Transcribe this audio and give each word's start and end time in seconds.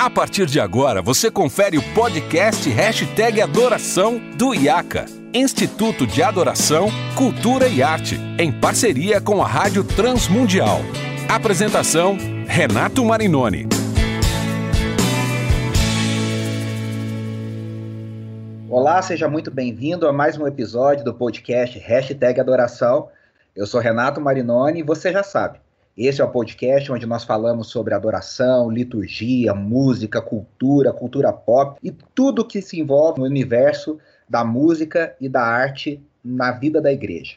A 0.00 0.08
partir 0.08 0.46
de 0.46 0.60
agora, 0.60 1.02
você 1.02 1.28
confere 1.28 1.76
o 1.76 1.82
podcast 1.92 2.70
Hashtag 2.70 3.40
Adoração 3.40 4.20
do 4.36 4.54
IACA, 4.54 5.06
Instituto 5.34 6.06
de 6.06 6.22
Adoração, 6.22 6.88
Cultura 7.16 7.66
e 7.66 7.82
Arte, 7.82 8.14
em 8.38 8.52
parceria 8.52 9.20
com 9.20 9.42
a 9.42 9.46
Rádio 9.48 9.82
Transmundial. 9.82 10.78
Apresentação, 11.28 12.16
Renato 12.46 13.04
Marinoni. 13.04 13.66
Olá, 18.70 19.02
seja 19.02 19.28
muito 19.28 19.50
bem-vindo 19.50 20.06
a 20.06 20.12
mais 20.12 20.38
um 20.38 20.46
episódio 20.46 21.04
do 21.04 21.12
podcast 21.12 21.76
Hashtag 21.76 22.38
Adoração. 22.38 23.08
Eu 23.54 23.66
sou 23.66 23.80
Renato 23.80 24.20
Marinoni 24.20 24.78
e 24.78 24.84
você 24.84 25.10
já 25.10 25.24
sabe, 25.24 25.58
esse 26.06 26.20
é 26.20 26.24
o 26.24 26.30
podcast 26.30 26.92
onde 26.92 27.06
nós 27.06 27.24
falamos 27.24 27.70
sobre 27.70 27.92
adoração, 27.92 28.70
liturgia, 28.70 29.52
música, 29.52 30.22
cultura, 30.22 30.92
cultura 30.92 31.32
pop 31.32 31.76
e 31.82 31.90
tudo 32.14 32.46
que 32.46 32.62
se 32.62 32.78
envolve 32.78 33.18
no 33.18 33.26
universo 33.26 33.98
da 34.28 34.44
música 34.44 35.16
e 35.20 35.28
da 35.28 35.42
arte 35.42 36.00
na 36.24 36.52
vida 36.52 36.80
da 36.80 36.92
igreja. 36.92 37.34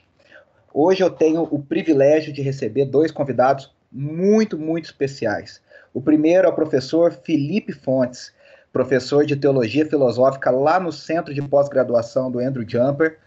Hoje 0.71 1.03
eu 1.03 1.09
tenho 1.09 1.41
o 1.41 1.57
privilégio 1.57 2.31
de 2.31 2.43
receber 2.43 2.85
dois 2.85 3.11
convidados 3.11 3.73
muito, 3.91 4.59
muito 4.59 4.85
especiais. 4.85 5.59
O 5.91 5.99
primeiro 5.99 6.47
é 6.47 6.49
o 6.49 6.55
professor 6.55 7.11
Felipe 7.11 7.73
Fontes, 7.73 8.31
professor 8.71 9.25
de 9.25 9.35
teologia 9.35 9.87
filosófica 9.87 10.51
lá 10.51 10.79
no 10.79 10.91
Centro 10.91 11.33
de 11.33 11.41
Pós-Graduação 11.41 12.29
do 12.29 12.37
Andrew 12.37 12.63
Jumper, 12.67 13.17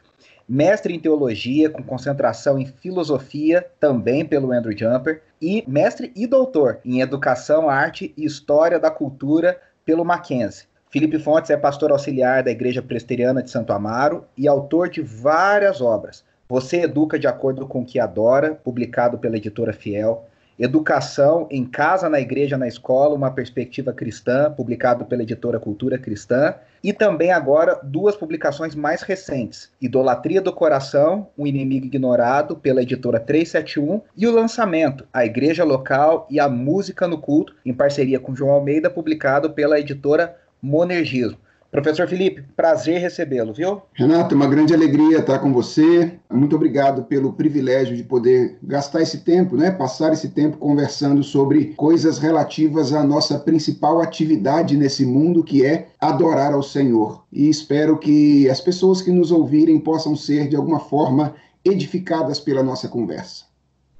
mestre 0.48 0.95
em 0.95 1.01
teologia, 1.01 1.71
com 1.71 1.83
concentração 1.83 2.59
em 2.59 2.66
filosofia, 2.66 3.66
também 3.80 4.25
pelo 4.25 4.52
Andrew 4.52 4.77
Jumper, 4.77 5.23
e 5.41 5.65
mestre 5.66 6.12
e 6.15 6.27
doutor 6.27 6.80
em 6.85 7.01
educação, 7.01 7.69
arte 7.69 8.12
e 8.16 8.25
história 8.25 8.79
da 8.79 8.91
cultura 8.91 9.61
pelo 9.85 10.05
Mackenzie. 10.05 10.66
Felipe 10.91 11.18
Fontes 11.18 11.51
é 11.51 11.57
pastor 11.57 11.91
auxiliar 11.91 12.43
da 12.43 12.52
Igreja 12.52 12.80
Presteriana 12.80 13.43
de 13.43 13.51
Santo 13.51 13.73
Amaro 13.73 14.24
e 14.37 14.46
autor 14.46 14.88
de 14.88 15.02
várias 15.02 15.80
obras. 15.80 16.24
Você 16.49 16.83
educa 16.83 17.18
de 17.18 17.27
acordo 17.27 17.66
com 17.66 17.80
o 17.80 17.85
que 17.85 17.99
adora, 17.99 18.55
publicado 18.55 19.18
pela 19.18 19.37
editora 19.37 19.73
Fiel. 19.73 20.24
Educação 20.59 21.49
em 21.51 21.65
Casa, 21.65 22.09
na 22.09 22.21
Igreja, 22.21 22.57
na 22.57 22.69
Escola, 22.69 23.15
uma 23.15 23.30
perspectiva 23.30 23.93
cristã, 23.93 24.52
publicado 24.52 25.05
pela 25.05 25.23
editora 25.23 25.59
Cultura 25.59 25.99
Cristã, 25.99 26.55
e 26.83 26.93
também 26.93 27.33
agora 27.33 27.80
duas 27.83 28.15
publicações 28.15 28.74
mais 28.74 29.02
recentes: 29.02 29.73
Idolatria 29.80 30.41
do 30.41 30.52
Coração, 30.52 31.29
um 31.37 31.46
inimigo 31.46 31.87
ignorado, 31.87 32.57
pela 32.57 32.83
editora 32.83 33.19
371, 33.19 34.01
e 34.16 34.27
o 34.29 34.33
lançamento, 34.33 35.07
A 35.13 35.27
Igreja 35.27 35.65
Local 35.65 36.27
e 36.30 36.38
a 36.38 36.49
Música 36.49 37.09
no 37.09 37.18
Culto, 37.18 37.57
em 37.66 37.74
parceria 37.74 38.21
com 38.21 38.37
João 38.37 38.52
Almeida, 38.52 38.89
publicado 38.89 39.51
pela 39.51 39.80
editora 39.80 40.37
Monergismo. 40.63 41.39
Professor 41.75 42.07
Felipe, 42.07 42.41
prazer 42.55 43.01
recebê-lo, 43.01 43.53
viu? 43.53 43.83
Renato, 43.95 44.33
uma 44.33 44.47
grande 44.47 44.73
alegria 44.73 45.19
estar 45.19 45.41
com 45.41 45.53
você. 45.53 46.13
Muito 46.30 46.55
obrigado 46.55 47.03
pelo 47.03 47.33
privilégio 47.33 47.97
de 47.97 48.05
poder 48.05 48.57
gastar 48.63 49.03
esse 49.03 49.25
tempo, 49.25 49.57
né? 49.57 49.73
Passar 49.73 50.13
esse 50.13 50.29
tempo 50.29 50.57
conversando 50.57 51.25
sobre 51.25 51.75
coisas 51.75 52.21
relativas 52.21 52.93
à 52.93 53.02
nossa 53.02 53.41
principal 53.41 54.01
atividade 54.01 54.77
nesse 54.77 55.05
mundo, 55.05 55.43
que 55.43 55.67
é 55.67 55.89
adorar 56.01 56.52
ao 56.52 56.63
Senhor. 56.63 57.25
E 57.33 57.51
espero 57.51 57.99
que 57.99 58.49
as 58.49 58.61
pessoas 58.61 59.02
que 59.02 59.11
nos 59.11 59.33
ouvirem 59.33 59.80
possam 59.80 60.15
ser, 60.15 60.47
de 60.47 60.55
alguma 60.55 60.79
forma, 60.79 61.35
edificadas 61.65 62.39
pela 62.39 62.63
nossa 62.63 62.87
conversa. 62.87 63.47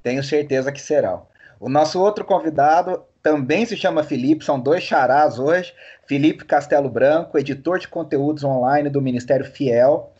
Tenho 0.01 0.23
certeza 0.23 0.71
que 0.71 0.81
serão. 0.81 1.23
O 1.59 1.67
nosso 1.67 1.99
outro 1.99 2.23
convidado 2.23 3.01
também 3.25 3.65
se 3.65 3.75
chama 3.75 4.03
Felipe, 4.03 4.45
são 4.45 4.59
dois 4.59 4.83
charás 4.83 5.39
hoje. 5.39 5.73
Felipe 6.05 6.45
Castelo 6.45 6.87
Branco, 6.87 7.39
editor 7.39 7.79
de 7.79 7.87
conteúdos 7.87 8.43
online 8.43 8.87
do 8.87 9.01
Ministério 9.01 9.43
Fiel, 9.43 10.11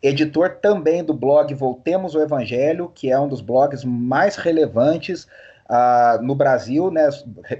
editor 0.00 0.48
também 0.62 1.02
do 1.02 1.12
blog 1.12 1.52
Voltemos 1.54 2.14
ao 2.14 2.22
Evangelho, 2.22 2.88
que 2.94 3.10
é 3.10 3.18
um 3.18 3.26
dos 3.26 3.40
blogs 3.40 3.84
mais 3.84 4.36
relevantes 4.36 5.24
uh, 5.68 6.22
no 6.22 6.36
Brasil, 6.36 6.88
né, 6.88 7.08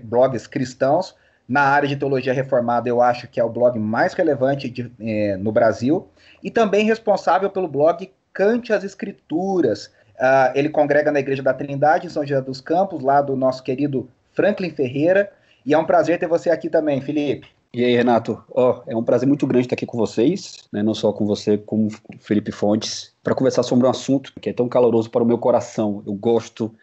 blogs 0.04 0.46
cristãos. 0.46 1.16
Na 1.48 1.62
área 1.62 1.88
de 1.88 1.96
teologia 1.96 2.32
reformada, 2.32 2.88
eu 2.88 3.02
acho 3.02 3.26
que 3.26 3.40
é 3.40 3.44
o 3.44 3.50
blog 3.50 3.76
mais 3.80 4.14
relevante 4.14 4.70
de, 4.70 4.88
eh, 5.00 5.36
no 5.36 5.50
Brasil. 5.50 6.06
E 6.44 6.48
também 6.48 6.86
responsável 6.86 7.50
pelo 7.50 7.66
blog 7.66 8.08
Cante 8.32 8.72
as 8.72 8.84
Escrituras. 8.84 9.86
Uh, 10.14 10.54
ele 10.54 10.68
congrega 10.68 11.10
na 11.10 11.18
Igreja 11.18 11.42
da 11.42 11.52
Trindade, 11.52 12.06
em 12.06 12.10
São 12.10 12.24
José 12.24 12.40
dos 12.40 12.60
Campos, 12.60 13.02
lá 13.02 13.20
do 13.20 13.34
nosso 13.34 13.64
querido 13.64 14.08
Franklin 14.32 14.70
Ferreira. 14.70 15.32
E 15.64 15.74
é 15.74 15.78
um 15.78 15.84
prazer 15.84 16.18
ter 16.18 16.26
você 16.26 16.50
aqui 16.50 16.68
também, 16.68 17.00
Felipe. 17.00 17.48
E 17.74 17.82
aí, 17.84 17.96
Renato? 17.96 18.42
Oh, 18.50 18.82
é 18.86 18.94
um 18.94 19.02
prazer 19.02 19.26
muito 19.26 19.46
grande 19.46 19.64
estar 19.64 19.74
aqui 19.74 19.86
com 19.86 19.96
vocês, 19.96 20.68
né? 20.70 20.82
não 20.82 20.92
só 20.92 21.10
com 21.10 21.24
você, 21.24 21.56
como 21.56 21.88
Felipe 22.20 22.52
Fontes, 22.52 23.14
para 23.22 23.34
conversar 23.34 23.62
sobre 23.62 23.86
um 23.86 23.90
assunto 23.90 24.30
que 24.40 24.50
é 24.50 24.52
tão 24.52 24.68
caloroso 24.68 25.10
para 25.10 25.22
o 25.22 25.26
meu 25.26 25.38
coração. 25.38 26.02
Eu 26.06 26.12
gosto 26.12 26.74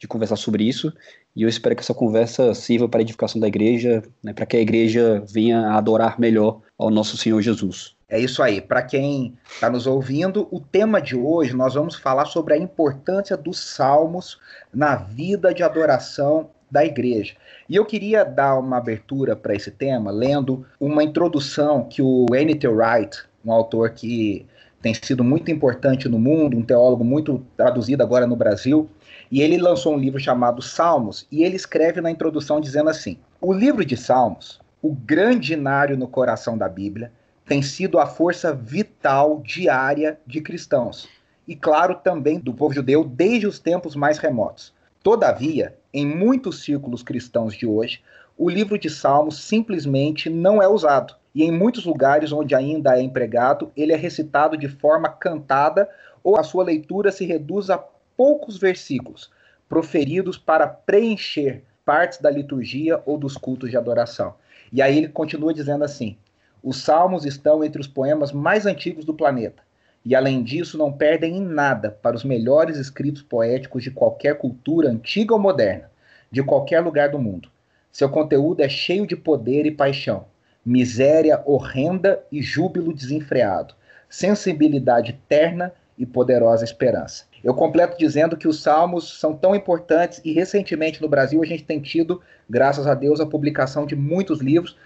de 0.00 0.08
conversar 0.08 0.34
sobre 0.34 0.64
isso 0.64 0.92
e 1.36 1.42
eu 1.42 1.48
espero 1.48 1.76
que 1.76 1.82
essa 1.82 1.94
conversa 1.94 2.54
sirva 2.54 2.88
para 2.88 3.00
a 3.00 3.02
edificação 3.02 3.40
da 3.40 3.46
igreja, 3.46 4.02
né? 4.20 4.32
para 4.32 4.44
que 4.44 4.56
a 4.56 4.60
igreja 4.60 5.22
venha 5.32 5.60
a 5.68 5.78
adorar 5.78 6.18
melhor 6.18 6.60
ao 6.76 6.90
nosso 6.90 7.16
Senhor 7.16 7.40
Jesus. 7.40 7.94
É 8.08 8.18
isso 8.18 8.42
aí. 8.42 8.60
Para 8.60 8.82
quem 8.82 9.38
está 9.48 9.70
nos 9.70 9.86
ouvindo, 9.86 10.48
o 10.50 10.60
tema 10.60 11.00
de 11.00 11.14
hoje 11.16 11.54
nós 11.54 11.74
vamos 11.74 11.94
falar 11.94 12.24
sobre 12.24 12.52
a 12.54 12.58
importância 12.58 13.36
dos 13.36 13.58
salmos 13.58 14.40
na 14.74 14.96
vida 14.96 15.54
de 15.54 15.62
adoração 15.62 16.50
da 16.72 16.82
igreja. 16.84 17.34
E 17.68 17.76
eu 17.76 17.84
queria 17.84 18.24
dar 18.24 18.58
uma 18.58 18.78
abertura 18.78 19.36
para 19.36 19.54
esse 19.54 19.70
tema 19.70 20.10
lendo 20.10 20.64
uma 20.80 21.04
introdução 21.04 21.84
que 21.84 22.00
o 22.00 22.24
N.T. 22.34 22.66
Wright, 22.66 23.18
um 23.44 23.52
autor 23.52 23.90
que 23.90 24.46
tem 24.80 24.94
sido 24.94 25.22
muito 25.22 25.50
importante 25.50 26.08
no 26.08 26.18
mundo, 26.18 26.56
um 26.56 26.62
teólogo 26.62 27.04
muito 27.04 27.44
traduzido 27.56 28.02
agora 28.02 28.26
no 28.26 28.34
Brasil, 28.34 28.88
e 29.30 29.42
ele 29.42 29.58
lançou 29.58 29.94
um 29.94 29.98
livro 29.98 30.18
chamado 30.18 30.62
Salmos, 30.62 31.26
e 31.30 31.44
ele 31.44 31.56
escreve 31.56 32.00
na 32.00 32.10
introdução 32.10 32.58
dizendo 32.58 32.88
assim: 32.88 33.18
O 33.40 33.52
livro 33.52 33.84
de 33.84 33.96
Salmos, 33.96 34.58
o 34.80 34.92
grande 34.92 35.52
inário 35.52 35.96
no 35.96 36.08
coração 36.08 36.56
da 36.56 36.68
Bíblia, 36.68 37.12
tem 37.46 37.60
sido 37.60 37.98
a 37.98 38.06
força 38.06 38.54
vital 38.54 39.42
diária 39.44 40.18
de 40.26 40.40
cristãos, 40.40 41.06
e 41.46 41.54
claro 41.54 41.96
também 41.96 42.40
do 42.40 42.54
povo 42.54 42.74
judeu 42.74 43.04
desde 43.04 43.46
os 43.46 43.58
tempos 43.58 43.94
mais 43.94 44.16
remotos. 44.16 44.72
Todavia, 45.02 45.76
em 45.92 46.06
muitos 46.06 46.62
círculos 46.62 47.02
cristãos 47.02 47.54
de 47.54 47.66
hoje, 47.66 48.02
o 48.36 48.48
livro 48.48 48.78
de 48.78 48.88
Salmos 48.88 49.38
simplesmente 49.42 50.30
não 50.30 50.62
é 50.62 50.68
usado. 50.68 51.14
E 51.34 51.44
em 51.44 51.52
muitos 51.52 51.84
lugares 51.84 52.32
onde 52.32 52.54
ainda 52.54 52.96
é 52.96 53.02
empregado, 53.02 53.70
ele 53.76 53.92
é 53.92 53.96
recitado 53.96 54.56
de 54.56 54.68
forma 54.68 55.08
cantada 55.08 55.88
ou 56.22 56.38
a 56.38 56.42
sua 56.42 56.64
leitura 56.64 57.12
se 57.12 57.24
reduz 57.24 57.68
a 57.70 57.78
poucos 58.16 58.56
versículos, 58.56 59.30
proferidos 59.68 60.38
para 60.38 60.66
preencher 60.66 61.62
partes 61.84 62.18
da 62.20 62.30
liturgia 62.30 63.02
ou 63.04 63.18
dos 63.18 63.36
cultos 63.36 63.70
de 63.70 63.76
adoração. 63.76 64.34
E 64.72 64.80
aí 64.80 64.96
ele 64.96 65.08
continua 65.08 65.52
dizendo 65.52 65.84
assim: 65.84 66.16
os 66.62 66.82
salmos 66.82 67.24
estão 67.24 67.64
entre 67.64 67.80
os 67.80 67.86
poemas 67.86 68.32
mais 68.32 68.66
antigos 68.66 69.04
do 69.04 69.14
planeta 69.14 69.62
e 70.04 70.14
além 70.14 70.42
disso 70.42 70.76
não 70.76 70.92
perdem 70.92 71.36
em 71.36 71.42
nada 71.42 71.90
para 71.90 72.16
os 72.16 72.24
melhores 72.24 72.76
escritos 72.76 73.22
poéticos 73.22 73.82
de 73.82 73.90
qualquer 73.90 74.36
cultura, 74.36 74.88
antiga 74.88 75.34
ou 75.34 75.40
moderna, 75.40 75.90
de 76.30 76.42
qualquer 76.42 76.80
lugar 76.80 77.10
do 77.10 77.18
mundo. 77.18 77.48
Seu 77.90 78.08
conteúdo 78.08 78.62
é 78.62 78.68
cheio 78.68 79.06
de 79.06 79.14
poder 79.14 79.66
e 79.66 79.70
paixão, 79.70 80.24
miséria 80.64 81.42
horrenda 81.44 82.22
e 82.32 82.42
júbilo 82.42 82.92
desenfreado, 82.92 83.74
sensibilidade 84.08 85.20
terna 85.28 85.72
e 85.96 86.06
poderosa 86.06 86.64
esperança. 86.64 87.24
Eu 87.44 87.54
completo 87.54 87.98
dizendo 87.98 88.36
que 88.36 88.48
os 88.48 88.62
salmos 88.62 89.18
são 89.18 89.36
tão 89.36 89.54
importantes 89.54 90.20
e 90.24 90.32
recentemente 90.32 91.02
no 91.02 91.08
Brasil 91.08 91.42
a 91.42 91.46
gente 91.46 91.64
tem 91.64 91.80
tido, 91.80 92.20
graças 92.48 92.86
a 92.86 92.94
Deus, 92.94 93.20
a 93.20 93.26
publicação 93.26 93.84
de 93.84 93.96
muitos 93.96 94.40
livros 94.40 94.76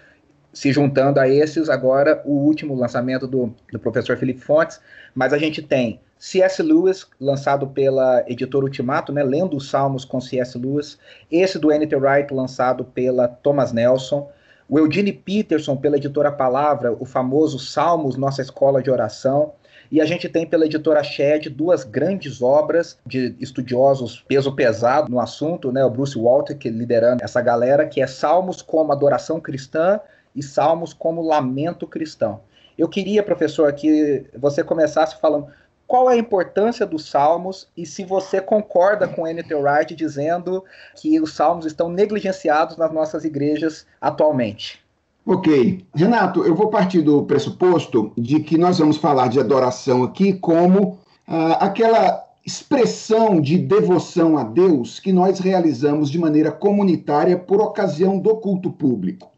se 0.57 0.71
juntando 0.71 1.19
a 1.19 1.29
esses, 1.29 1.69
agora 1.69 2.19
o 2.25 2.31
último 2.31 2.73
lançamento 2.73 3.27
do, 3.27 3.53
do 3.71 3.77
professor 3.77 4.17
Felipe 4.17 4.39
Fontes, 4.39 4.81
mas 5.13 5.31
a 5.31 5.37
gente 5.37 5.61
tem 5.61 5.99
C.S. 6.17 6.63
Lewis, 6.63 7.05
lançado 7.21 7.67
pela 7.67 8.23
editora 8.27 8.65
Ultimato, 8.65 9.13
né, 9.13 9.21
lendo 9.21 9.55
os 9.55 9.69
Salmos 9.69 10.03
com 10.03 10.19
C.S. 10.19 10.57
Lewis, 10.57 10.97
esse 11.31 11.59
do 11.59 11.71
N.T. 11.71 11.95
Wright, 11.95 12.33
lançado 12.33 12.83
pela 12.83 13.27
Thomas 13.27 13.71
Nelson, 13.71 14.31
o 14.67 14.79
Eugene 14.79 15.13
Peterson, 15.13 15.77
pela 15.77 15.97
editora 15.97 16.31
Palavra, 16.31 16.91
o 16.91 17.05
famoso 17.05 17.59
Salmos, 17.59 18.17
Nossa 18.17 18.41
Escola 18.41 18.81
de 18.81 18.89
Oração, 18.89 19.53
e 19.91 20.01
a 20.01 20.05
gente 20.05 20.27
tem 20.27 20.43
pela 20.43 20.65
editora 20.65 21.03
Shed 21.03 21.49
duas 21.49 21.83
grandes 21.83 22.41
obras 22.41 22.97
de 23.05 23.35
estudiosos 23.39 24.25
peso 24.27 24.51
pesado 24.55 25.09
no 25.09 25.19
assunto, 25.19 25.71
né? 25.71 25.85
O 25.85 25.89
Bruce 25.89 26.19
Walter, 26.19 26.57
que 26.57 26.67
liderando 26.67 27.23
essa 27.23 27.41
galera, 27.41 27.85
que 27.85 28.01
é 28.01 28.07
Salmos 28.07 28.63
como 28.63 28.91
Adoração 28.91 29.39
Cristã 29.39 30.01
e 30.37 30.43
salmos 30.43 30.93
como 30.93 31.21
lamento 31.21 31.87
cristão. 31.87 32.39
Eu 32.77 32.87
queria, 32.87 33.23
professor, 33.23 33.73
que 33.73 34.25
você 34.37 34.63
começasse 34.63 35.19
falando 35.19 35.47
qual 35.87 36.11
é 36.11 36.13
a 36.13 36.17
importância 36.17 36.85
dos 36.85 37.09
salmos 37.09 37.67
e 37.75 37.85
se 37.85 38.03
você 38.03 38.39
concorda 38.39 39.07
com 39.07 39.27
N.T. 39.27 39.55
Wright 39.55 39.95
dizendo 39.95 40.63
que 40.95 41.19
os 41.19 41.33
salmos 41.33 41.65
estão 41.65 41.89
negligenciados 41.89 42.77
nas 42.77 42.91
nossas 42.91 43.25
igrejas 43.25 43.87
atualmente. 43.99 44.85
Ok. 45.25 45.85
Renato, 45.95 46.45
eu 46.45 46.53
vou 46.53 46.69
partir 46.69 47.01
do 47.01 47.23
pressuposto 47.23 48.11
de 48.17 48.41
que 48.41 48.57
nós 48.57 48.77
vamos 48.77 48.97
falar 48.97 49.27
de 49.27 49.39
adoração 49.39 50.03
aqui 50.03 50.33
como 50.33 50.99
ah, 51.27 51.65
aquela 51.65 52.27
expressão 52.45 53.41
de 53.41 53.57
devoção 53.57 54.37
a 54.37 54.43
Deus 54.43 55.01
que 55.01 55.11
nós 55.11 55.39
realizamos 55.39 56.09
de 56.09 56.17
maneira 56.17 56.49
comunitária 56.49 57.37
por 57.37 57.61
ocasião 57.61 58.17
do 58.17 58.37
culto 58.37 58.71
público. 58.71 59.29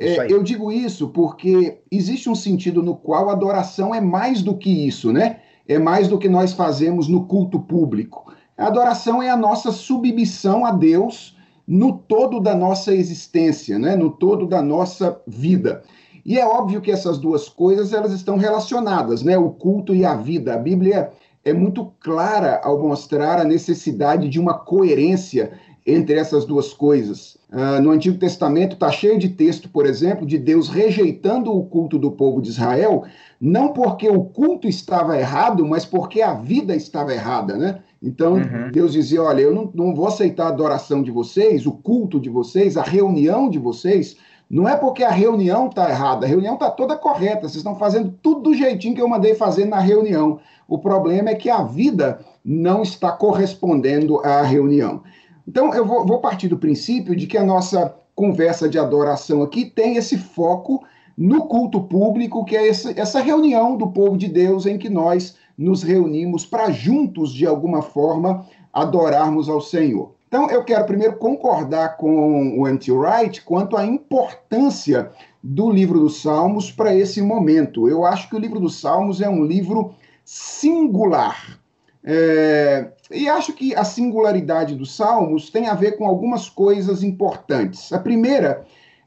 É, 0.00 0.32
eu 0.32 0.42
digo 0.42 0.72
isso 0.72 1.08
porque 1.08 1.82
existe 1.90 2.30
um 2.30 2.34
sentido 2.34 2.82
no 2.82 2.96
qual 2.96 3.28
a 3.28 3.32
adoração 3.32 3.94
é 3.94 4.00
mais 4.00 4.42
do 4.42 4.56
que 4.56 4.70
isso, 4.88 5.12
né? 5.12 5.40
É 5.68 5.78
mais 5.78 6.08
do 6.08 6.18
que 6.18 6.28
nós 6.28 6.54
fazemos 6.54 7.06
no 7.06 7.26
culto 7.26 7.60
público. 7.60 8.32
A 8.56 8.66
adoração 8.66 9.22
é 9.22 9.28
a 9.28 9.36
nossa 9.36 9.70
submissão 9.70 10.64
a 10.64 10.70
Deus 10.70 11.36
no 11.66 11.92
todo 11.92 12.40
da 12.40 12.54
nossa 12.54 12.94
existência, 12.94 13.78
né? 13.78 13.94
no 13.94 14.10
todo 14.10 14.46
da 14.46 14.62
nossa 14.62 15.20
vida. 15.26 15.82
E 16.24 16.38
é 16.38 16.46
óbvio 16.46 16.80
que 16.80 16.90
essas 16.90 17.18
duas 17.18 17.48
coisas 17.48 17.92
elas 17.92 18.12
estão 18.12 18.36
relacionadas, 18.36 19.22
né? 19.22 19.36
O 19.38 19.50
culto 19.50 19.94
e 19.94 20.04
a 20.04 20.14
vida. 20.14 20.54
A 20.54 20.58
Bíblia 20.58 21.10
é 21.44 21.52
muito 21.52 21.92
clara 22.00 22.60
ao 22.64 22.78
mostrar 22.78 23.38
a 23.38 23.44
necessidade 23.44 24.28
de 24.28 24.40
uma 24.40 24.54
coerência 24.54 25.52
entre 25.86 26.14
essas 26.16 26.44
duas 26.44 26.72
coisas. 26.72 27.38
Uh, 27.50 27.80
no 27.82 27.90
Antigo 27.90 28.18
Testamento 28.18 28.74
está 28.74 28.90
cheio 28.90 29.18
de 29.18 29.28
texto, 29.28 29.68
por 29.68 29.86
exemplo, 29.86 30.26
de 30.26 30.38
Deus 30.38 30.68
rejeitando 30.68 31.52
o 31.52 31.64
culto 31.64 31.98
do 31.98 32.12
povo 32.12 32.40
de 32.40 32.50
Israel, 32.50 33.04
não 33.40 33.72
porque 33.72 34.08
o 34.08 34.22
culto 34.24 34.68
estava 34.68 35.18
errado, 35.18 35.66
mas 35.66 35.84
porque 35.84 36.22
a 36.22 36.34
vida 36.34 36.74
estava 36.76 37.12
errada, 37.12 37.56
né? 37.56 37.80
Então, 38.02 38.34
uhum. 38.34 38.70
Deus 38.72 38.92
dizia: 38.92 39.22
Olha, 39.22 39.42
eu 39.42 39.54
não, 39.54 39.70
não 39.74 39.94
vou 39.94 40.06
aceitar 40.06 40.44
a 40.44 40.48
adoração 40.48 41.02
de 41.02 41.10
vocês, 41.10 41.66
o 41.66 41.72
culto 41.72 42.20
de 42.20 42.30
vocês, 42.30 42.76
a 42.76 42.82
reunião 42.82 43.50
de 43.50 43.58
vocês, 43.58 44.16
não 44.50 44.68
é 44.68 44.76
porque 44.76 45.04
a 45.04 45.10
reunião 45.10 45.68
está 45.68 45.88
errada, 45.88 46.26
a 46.26 46.28
reunião 46.28 46.54
está 46.54 46.70
toda 46.70 46.96
correta, 46.96 47.42
vocês 47.42 47.56
estão 47.56 47.76
fazendo 47.76 48.12
tudo 48.20 48.42
do 48.42 48.54
jeitinho 48.54 48.94
que 48.94 49.00
eu 49.00 49.08
mandei 49.08 49.34
fazer 49.34 49.64
na 49.64 49.78
reunião. 49.78 50.40
O 50.66 50.78
problema 50.78 51.30
é 51.30 51.34
que 51.34 51.48
a 51.48 51.62
vida 51.62 52.20
não 52.44 52.82
está 52.82 53.12
correspondendo 53.12 54.18
à 54.20 54.42
reunião. 54.42 55.02
Então, 55.50 55.74
eu 55.74 55.84
vou, 55.84 56.06
vou 56.06 56.20
partir 56.20 56.46
do 56.46 56.56
princípio 56.56 57.16
de 57.16 57.26
que 57.26 57.36
a 57.36 57.42
nossa 57.42 57.92
conversa 58.14 58.68
de 58.68 58.78
adoração 58.78 59.42
aqui 59.42 59.64
tem 59.64 59.96
esse 59.96 60.16
foco 60.16 60.84
no 61.18 61.48
culto 61.48 61.82
público, 61.82 62.44
que 62.44 62.56
é 62.56 62.68
esse, 62.68 62.96
essa 62.96 63.20
reunião 63.20 63.76
do 63.76 63.88
povo 63.88 64.16
de 64.16 64.28
Deus 64.28 64.64
em 64.64 64.78
que 64.78 64.88
nós 64.88 65.36
nos 65.58 65.82
reunimos 65.82 66.46
para 66.46 66.70
juntos, 66.70 67.34
de 67.34 67.48
alguma 67.48 67.82
forma, 67.82 68.46
adorarmos 68.72 69.48
ao 69.48 69.60
Senhor. 69.60 70.12
Então, 70.28 70.48
eu 70.48 70.62
quero 70.62 70.86
primeiro 70.86 71.16
concordar 71.16 71.96
com 71.96 72.56
o 72.56 72.64
Anti 72.64 72.92
Wright 72.92 73.42
quanto 73.42 73.76
à 73.76 73.84
importância 73.84 75.10
do 75.42 75.68
livro 75.68 75.98
dos 75.98 76.22
Salmos 76.22 76.70
para 76.70 76.94
esse 76.94 77.20
momento. 77.20 77.88
Eu 77.88 78.04
acho 78.04 78.28
que 78.28 78.36
o 78.36 78.38
livro 78.38 78.60
dos 78.60 78.80
Salmos 78.80 79.20
é 79.20 79.28
um 79.28 79.44
livro 79.44 79.96
singular. 80.24 81.58
É, 82.04 82.92
e 83.10 83.28
acho 83.28 83.52
que 83.52 83.74
a 83.74 83.84
singularidade 83.84 84.74
dos 84.74 84.94
salmos 84.94 85.50
tem 85.50 85.68
a 85.68 85.74
ver 85.74 85.96
com 85.96 86.06
algumas 86.06 86.48
coisas 86.48 87.02
importantes. 87.02 87.92
A 87.92 87.98
primeira 87.98 88.64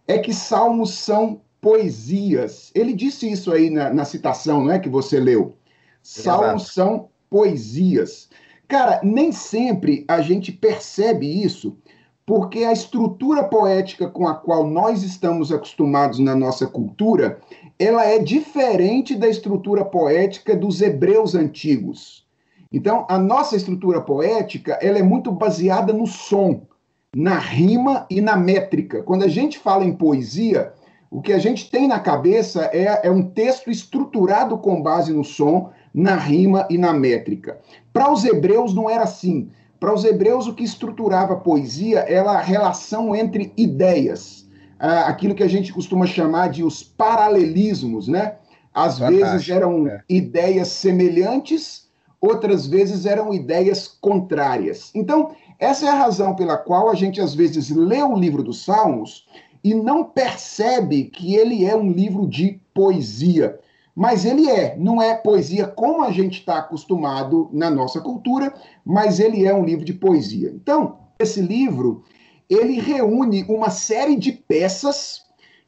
é 0.07 0.17
que 0.17 0.33
salmos 0.33 0.94
são 0.94 1.41
poesias. 1.61 2.71
Ele 2.75 2.94
disse 2.94 3.31
isso 3.31 3.51
aí 3.51 3.69
na, 3.69 3.94
na 3.94 4.05
citação, 4.05 4.63
não 4.63 4.71
é 4.71 4.79
que 4.79 4.89
você 4.89 5.19
leu? 5.19 5.55
Salmos 6.01 6.63
Exato. 6.63 6.73
são 6.73 7.09
poesias. 7.29 8.29
Cara, 8.67 9.00
nem 9.03 9.31
sempre 9.31 10.03
a 10.07 10.21
gente 10.21 10.51
percebe 10.51 11.44
isso, 11.44 11.77
porque 12.25 12.63
a 12.63 12.73
estrutura 12.73 13.44
poética 13.44 14.09
com 14.09 14.27
a 14.27 14.35
qual 14.35 14.67
nós 14.67 15.03
estamos 15.03 15.51
acostumados 15.51 16.19
na 16.19 16.35
nossa 16.35 16.67
cultura 16.67 17.39
ela 17.79 18.05
é 18.05 18.19
diferente 18.19 19.15
da 19.15 19.27
estrutura 19.27 19.83
poética 19.83 20.55
dos 20.55 20.81
hebreus 20.81 21.35
antigos. 21.35 22.22
Então, 22.73 23.05
a 23.07 23.17
nossa 23.17 23.55
estrutura 23.55 24.01
poética 24.01 24.79
ela 24.81 24.97
é 24.97 25.03
muito 25.03 25.31
baseada 25.31 25.93
no 25.93 26.07
som, 26.07 26.63
na 27.15 27.37
rima 27.37 28.05
e 28.09 28.19
na 28.19 28.35
métrica. 28.35 29.03
Quando 29.03 29.23
a 29.23 29.27
gente 29.27 29.59
fala 29.59 29.85
em 29.85 29.93
poesia, 29.93 30.73
o 31.11 31.21
que 31.21 31.31
a 31.31 31.37
gente 31.37 31.69
tem 31.69 31.87
na 31.87 31.99
cabeça 31.99 32.71
é, 32.73 33.07
é 33.07 33.11
um 33.11 33.21
texto 33.21 33.69
estruturado 33.69 34.57
com 34.57 34.81
base 34.81 35.13
no 35.13 35.23
som, 35.23 35.69
na 35.93 36.15
rima 36.15 36.67
e 36.71 36.77
na 36.77 36.91
métrica. 36.91 37.59
Para 37.93 38.11
os 38.11 38.25
hebreus 38.25 38.73
não 38.73 38.89
era 38.89 39.03
assim. 39.03 39.51
Para 39.79 39.93
os 39.93 40.03
hebreus, 40.03 40.47
o 40.47 40.55
que 40.55 40.63
estruturava 40.63 41.33
a 41.33 41.37
poesia 41.37 41.99
era 41.99 42.31
a 42.31 42.41
relação 42.41 43.15
entre 43.15 43.53
ideias 43.55 44.43
aquilo 44.83 45.33
que 45.33 45.43
a 45.43 45.47
gente 45.47 45.71
costuma 45.71 46.05
chamar 46.05 46.49
de 46.49 46.63
os 46.63 46.83
paralelismos, 46.83 48.07
né? 48.07 48.35
Às 48.73 48.99
Fantástico, 48.99 49.31
vezes 49.31 49.49
eram 49.49 49.87
é. 49.87 50.01
ideias 50.09 50.67
semelhantes, 50.69 51.82
outras 52.23 52.65
vezes 52.65 53.05
eram 53.05 53.33
ideias 53.33 53.85
contrárias. 53.99 54.91
Então, 54.95 55.35
essa 55.59 55.85
é 55.85 55.89
a 55.89 55.95
razão 55.95 56.33
pela 56.33 56.55
qual 56.55 56.89
a 56.89 56.95
gente 56.95 57.19
às 57.19 57.35
vezes 57.35 57.69
lê 57.69 58.01
o 58.01 58.15
livro 58.15 58.41
dos 58.41 58.63
Salmos 58.63 59.27
e 59.61 59.73
não 59.73 60.05
percebe 60.05 61.03
que 61.03 61.35
ele 61.35 61.65
é 61.65 61.75
um 61.75 61.91
livro 61.91 62.25
de 62.25 62.61
poesia. 62.73 63.59
Mas 63.93 64.23
ele 64.23 64.49
é, 64.49 64.75
não 64.77 65.01
é 65.01 65.13
poesia 65.15 65.67
como 65.67 66.01
a 66.01 66.11
gente 66.11 66.39
está 66.39 66.59
acostumado 66.59 67.49
na 67.51 67.69
nossa 67.69 67.99
cultura, 67.99 68.53
mas 68.85 69.19
ele 69.19 69.45
é 69.45 69.53
um 69.53 69.65
livro 69.65 69.83
de 69.83 69.93
poesia. 69.93 70.49
Então, 70.55 70.99
esse 71.19 71.41
livro 71.41 72.03
ele 72.49 72.79
reúne 72.79 73.43
uma 73.49 73.69
série 73.69 74.15
de 74.15 74.31
peças 74.31 75.23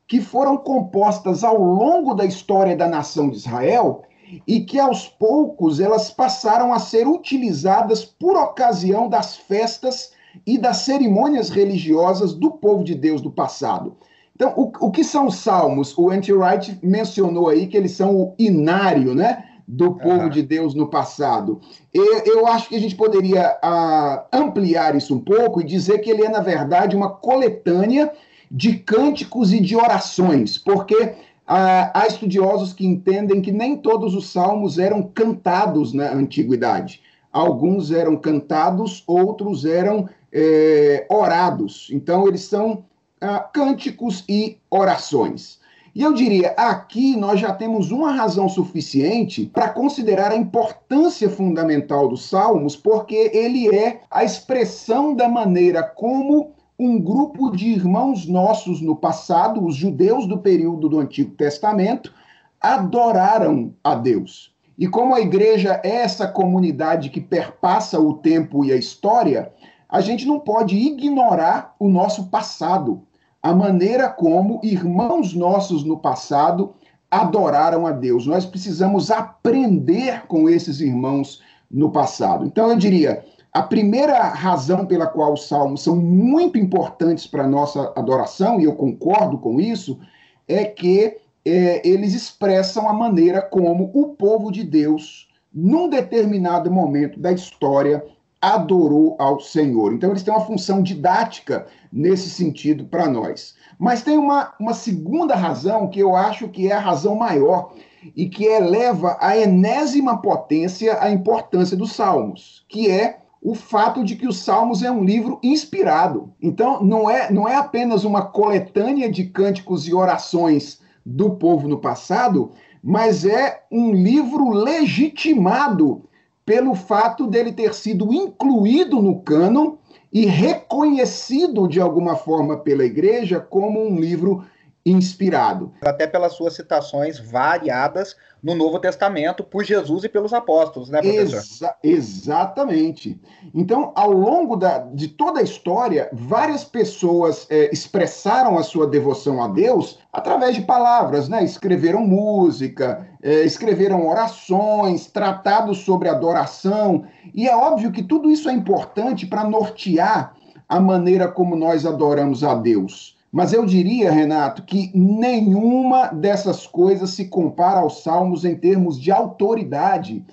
que 0.07 0.21
foram 0.21 0.55
compostas 0.55 1.43
ao 1.43 1.61
longo 1.61 2.13
da 2.13 2.25
história 2.25 2.77
da 2.77 2.87
nação 2.87 3.29
de 3.29 3.35
Israel 3.37 4.03
e 4.47 4.61
que 4.61 4.79
aos 4.79 5.07
poucos 5.07 5.79
elas 5.79 6.11
passaram 6.11 6.73
a 6.73 6.79
ser 6.79 7.07
utilizadas 7.07 8.03
por 8.03 8.35
ocasião 8.35 9.07
das 9.09 9.35
festas 9.35 10.11
e 10.45 10.57
das 10.57 10.77
cerimônias 10.77 11.49
religiosas 11.49 12.33
do 12.33 12.51
povo 12.51 12.83
de 12.83 12.95
Deus 12.95 13.21
do 13.21 13.31
passado. 13.31 13.95
Então, 14.35 14.53
o, 14.57 14.87
o 14.87 14.91
que 14.91 15.03
são 15.03 15.27
os 15.27 15.35
salmos? 15.35 15.97
O 15.97 16.09
Anti-Wright 16.09 16.79
mencionou 16.83 17.47
aí 17.47 17.67
que 17.67 17.77
eles 17.77 17.91
são 17.91 18.15
o 18.15 18.33
inário, 18.37 19.15
né? 19.15 19.45
do 19.67 19.95
povo 19.95 20.23
uhum. 20.25 20.29
de 20.29 20.43
Deus 20.43 20.75
no 20.75 20.87
passado. 20.87 21.59
Eu, 21.93 22.19
eu 22.25 22.47
acho 22.47 22.69
que 22.69 22.75
a 22.75 22.79
gente 22.79 22.95
poderia 22.95 23.57
uh, 23.63 24.23
ampliar 24.31 24.95
isso 24.95 25.15
um 25.15 25.19
pouco 25.19 25.59
e 25.59 25.63
dizer 25.63 25.99
que 25.99 26.09
ele 26.09 26.23
é, 26.23 26.29
na 26.29 26.39
verdade, 26.39 26.95
uma 26.95 27.09
coletânea 27.09 28.11
de 28.51 28.77
cânticos 28.77 29.51
e 29.51 29.59
de 29.59 29.75
orações, 29.75 30.57
porque 30.57 31.15
há 31.47 32.05
estudiosos 32.07 32.73
que 32.73 32.85
entendem 32.85 33.41
que 33.41 33.51
nem 33.51 33.77
todos 33.77 34.15
os 34.15 34.29
salmos 34.29 34.79
eram 34.79 35.03
cantados 35.03 35.93
na 35.93 36.11
antiguidade. 36.11 37.01
Alguns 37.31 37.91
eram 37.91 38.15
cantados, 38.15 39.03
outros 39.05 39.65
eram 39.65 40.09
é, 40.31 41.05
orados. 41.09 41.89
Então, 41.91 42.27
eles 42.27 42.41
são 42.41 42.85
uh, 43.21 43.51
cânticos 43.53 44.23
e 44.27 44.57
orações. 44.69 45.59
E 45.93 46.01
eu 46.01 46.13
diria, 46.13 46.49
aqui 46.57 47.15
nós 47.15 47.39
já 47.39 47.53
temos 47.53 47.89
uma 47.89 48.11
razão 48.11 48.49
suficiente 48.49 49.45
para 49.45 49.69
considerar 49.69 50.31
a 50.31 50.35
importância 50.35 51.29
fundamental 51.29 52.09
dos 52.09 52.27
Salmos, 52.27 52.75
porque 52.75 53.31
ele 53.33 53.73
é 53.73 54.01
a 54.11 54.23
expressão 54.23 55.15
da 55.15 55.29
maneira 55.29 55.81
como 55.81 56.51
um 56.77 56.99
grupo 56.99 57.51
de 57.51 57.69
irmãos 57.69 58.25
nossos 58.25 58.81
no 58.81 58.95
passado, 58.95 59.63
os 59.65 59.75
judeus 59.75 60.27
do 60.27 60.37
período 60.37 60.89
do 60.89 60.99
Antigo 60.99 61.31
Testamento, 61.35 62.13
adoraram 62.59 63.73
a 63.83 63.95
Deus. 63.95 64.53
E 64.77 64.87
como 64.87 65.15
a 65.15 65.21
igreja 65.21 65.79
é 65.83 65.97
essa 65.97 66.27
comunidade 66.27 67.09
que 67.09 67.21
perpassa 67.21 67.99
o 67.99 68.15
tempo 68.15 68.65
e 68.65 68.73
a 68.73 68.75
história, 68.75 69.51
a 69.87 70.01
gente 70.01 70.25
não 70.25 70.39
pode 70.39 70.75
ignorar 70.75 71.75
o 71.79 71.87
nosso 71.87 72.27
passado 72.27 73.01
a 73.45 73.53
maneira 73.53 74.09
como 74.09 74.59
irmãos 74.63 75.35
nossos 75.35 75.83
no 75.83 75.99
passado 75.99 76.73
adoraram 77.11 77.85
a 77.85 77.91
Deus. 77.91 78.25
Nós 78.25 78.43
precisamos 78.43 79.11
aprender 79.11 80.25
com 80.25 80.49
esses 80.49 80.81
irmãos 80.81 81.43
no 81.69 81.91
passado. 81.91 82.43
Então, 82.43 82.71
eu 82.71 82.75
diria, 82.75 83.23
a 83.55 83.63
primeira 83.63 84.21
razão 84.21 84.85
pela 84.85 85.07
qual 85.07 85.31
os 85.31 85.47
salmos 85.47 85.81
são 85.81 85.95
muito 85.95 86.57
importantes 86.57 87.25
para 87.25 87.45
a 87.45 87.47
nossa 87.47 87.93
adoração, 87.95 88.59
e 88.59 88.65
eu 88.65 88.75
concordo 88.75 89.37
com 89.37 89.61
isso, 89.61 89.97
é 90.45 90.65
que 90.65 91.15
é, 91.45 91.87
eles 91.87 92.13
expressam 92.13 92.89
a 92.89 92.91
maneira 92.91 93.41
como 93.41 93.89
o 93.93 94.07
povo 94.09 94.51
de 94.51 94.61
Deus, 94.61 95.29
num 95.53 95.87
determinado 95.87 96.69
momento 96.69 97.17
da 97.17 97.31
história, 97.31 98.05
adorou 98.41 99.15
ao 99.17 99.39
Senhor. 99.39 99.93
Então, 99.93 100.09
eles 100.09 100.21
têm 100.21 100.33
uma 100.33 100.45
função 100.45 100.83
didática 100.83 101.65
nesse 101.93 102.29
sentido 102.29 102.83
para 102.83 103.07
nós. 103.07 103.55
Mas 103.79 104.01
tem 104.01 104.17
uma, 104.17 104.53
uma 104.59 104.73
segunda 104.73 105.33
razão 105.33 105.87
que 105.87 106.01
eu 106.01 106.13
acho 106.13 106.49
que 106.49 106.69
é 106.69 106.73
a 106.73 106.79
razão 106.79 107.15
maior 107.15 107.71
e 108.17 108.27
que 108.27 108.43
eleva 108.43 109.17
a 109.21 109.37
enésima 109.37 110.21
potência 110.21 111.01
a 111.01 111.09
importância 111.09 111.77
dos 111.77 111.93
salmos, 111.93 112.65
que 112.67 112.91
é 112.91 113.19
o 113.45 113.53
fato 113.53 114.03
de 114.03 114.15
que 114.15 114.27
os 114.27 114.39
Salmos 114.39 114.81
é 114.81 114.89
um 114.89 115.03
livro 115.03 115.37
inspirado. 115.43 116.33
Então, 116.41 116.83
não 116.83 117.07
é, 117.07 117.31
não 117.31 117.47
é 117.47 117.55
apenas 117.55 118.03
uma 118.03 118.23
coletânea 118.23 119.07
de 119.07 119.25
cânticos 119.25 119.87
e 119.87 119.93
orações 119.93 120.81
do 121.05 121.35
povo 121.35 121.67
no 121.67 121.77
passado, 121.77 122.49
mas 122.81 123.23
é 123.23 123.61
um 123.71 123.93
livro 123.93 124.49
legitimado 124.49 126.01
pelo 126.43 126.73
fato 126.73 127.27
dele 127.27 127.51
ter 127.51 127.75
sido 127.75 128.11
incluído 128.11 128.99
no 128.99 129.19
cânon 129.19 129.75
e 130.11 130.25
reconhecido 130.25 131.67
de 131.67 131.79
alguma 131.79 132.15
forma 132.15 132.57
pela 132.57 132.83
igreja 132.83 133.39
como 133.39 133.79
um 133.79 133.99
livro 133.99 134.43
inspirado. 134.85 135.73
Até 135.81 136.05
pelas 136.05 136.33
suas 136.33 136.53
citações 136.53 137.19
variadas 137.19 138.15
no 138.43 138.53
Novo 138.53 138.77
Testamento 138.77 139.43
por 139.43 139.63
Jesus 139.63 140.03
e 140.03 140.09
pelos 140.09 140.31
apóstolos, 140.31 140.89
né, 140.89 141.01
professor? 141.01 141.39
Exa 141.39 141.75
exatamente. 141.83 143.19
Então, 143.51 143.91
ao 143.95 144.11
longo 144.11 144.55
da, 144.55 144.77
de 144.77 145.07
toda 145.07 145.39
a 145.39 145.43
história, 145.43 146.07
várias 146.13 146.63
pessoas 146.63 147.47
é, 147.49 147.71
expressaram 147.73 148.59
a 148.59 148.63
sua 148.63 148.85
devoção 148.85 149.43
a 149.43 149.47
Deus 149.47 149.97
através 150.13 150.55
de 150.55 150.61
palavras, 150.61 151.27
né? 151.27 151.43
Escreveram 151.43 152.01
música, 152.01 153.07
é, 153.23 153.41
escreveram 153.41 154.07
orações, 154.07 155.07
tratados 155.07 155.79
sobre 155.79 156.07
adoração. 156.07 157.05
E 157.33 157.47
é 157.47 157.55
óbvio 157.55 157.91
que 157.91 158.03
tudo 158.03 158.29
isso 158.29 158.47
é 158.47 158.53
importante 158.53 159.25
para 159.25 159.43
nortear 159.43 160.35
a 160.69 160.79
maneira 160.79 161.27
como 161.27 161.55
nós 161.55 161.85
adoramos 161.85 162.43
a 162.43 162.53
Deus. 162.53 163.14
Mas 163.35 163.51
eu 163.51 163.65
diria, 163.65 164.13
Renato, 164.13 164.63
que 164.63 164.89
nenhuma 164.95 166.07
dessas 166.07 166.65
coisas 166.65 167.09
se 167.09 167.25
compara 167.25 167.81
aos 167.81 168.01
salmos 168.01 168.45
em 168.45 168.55
termos 168.55 168.97
de 168.97 169.11
autoridade, 169.11 170.25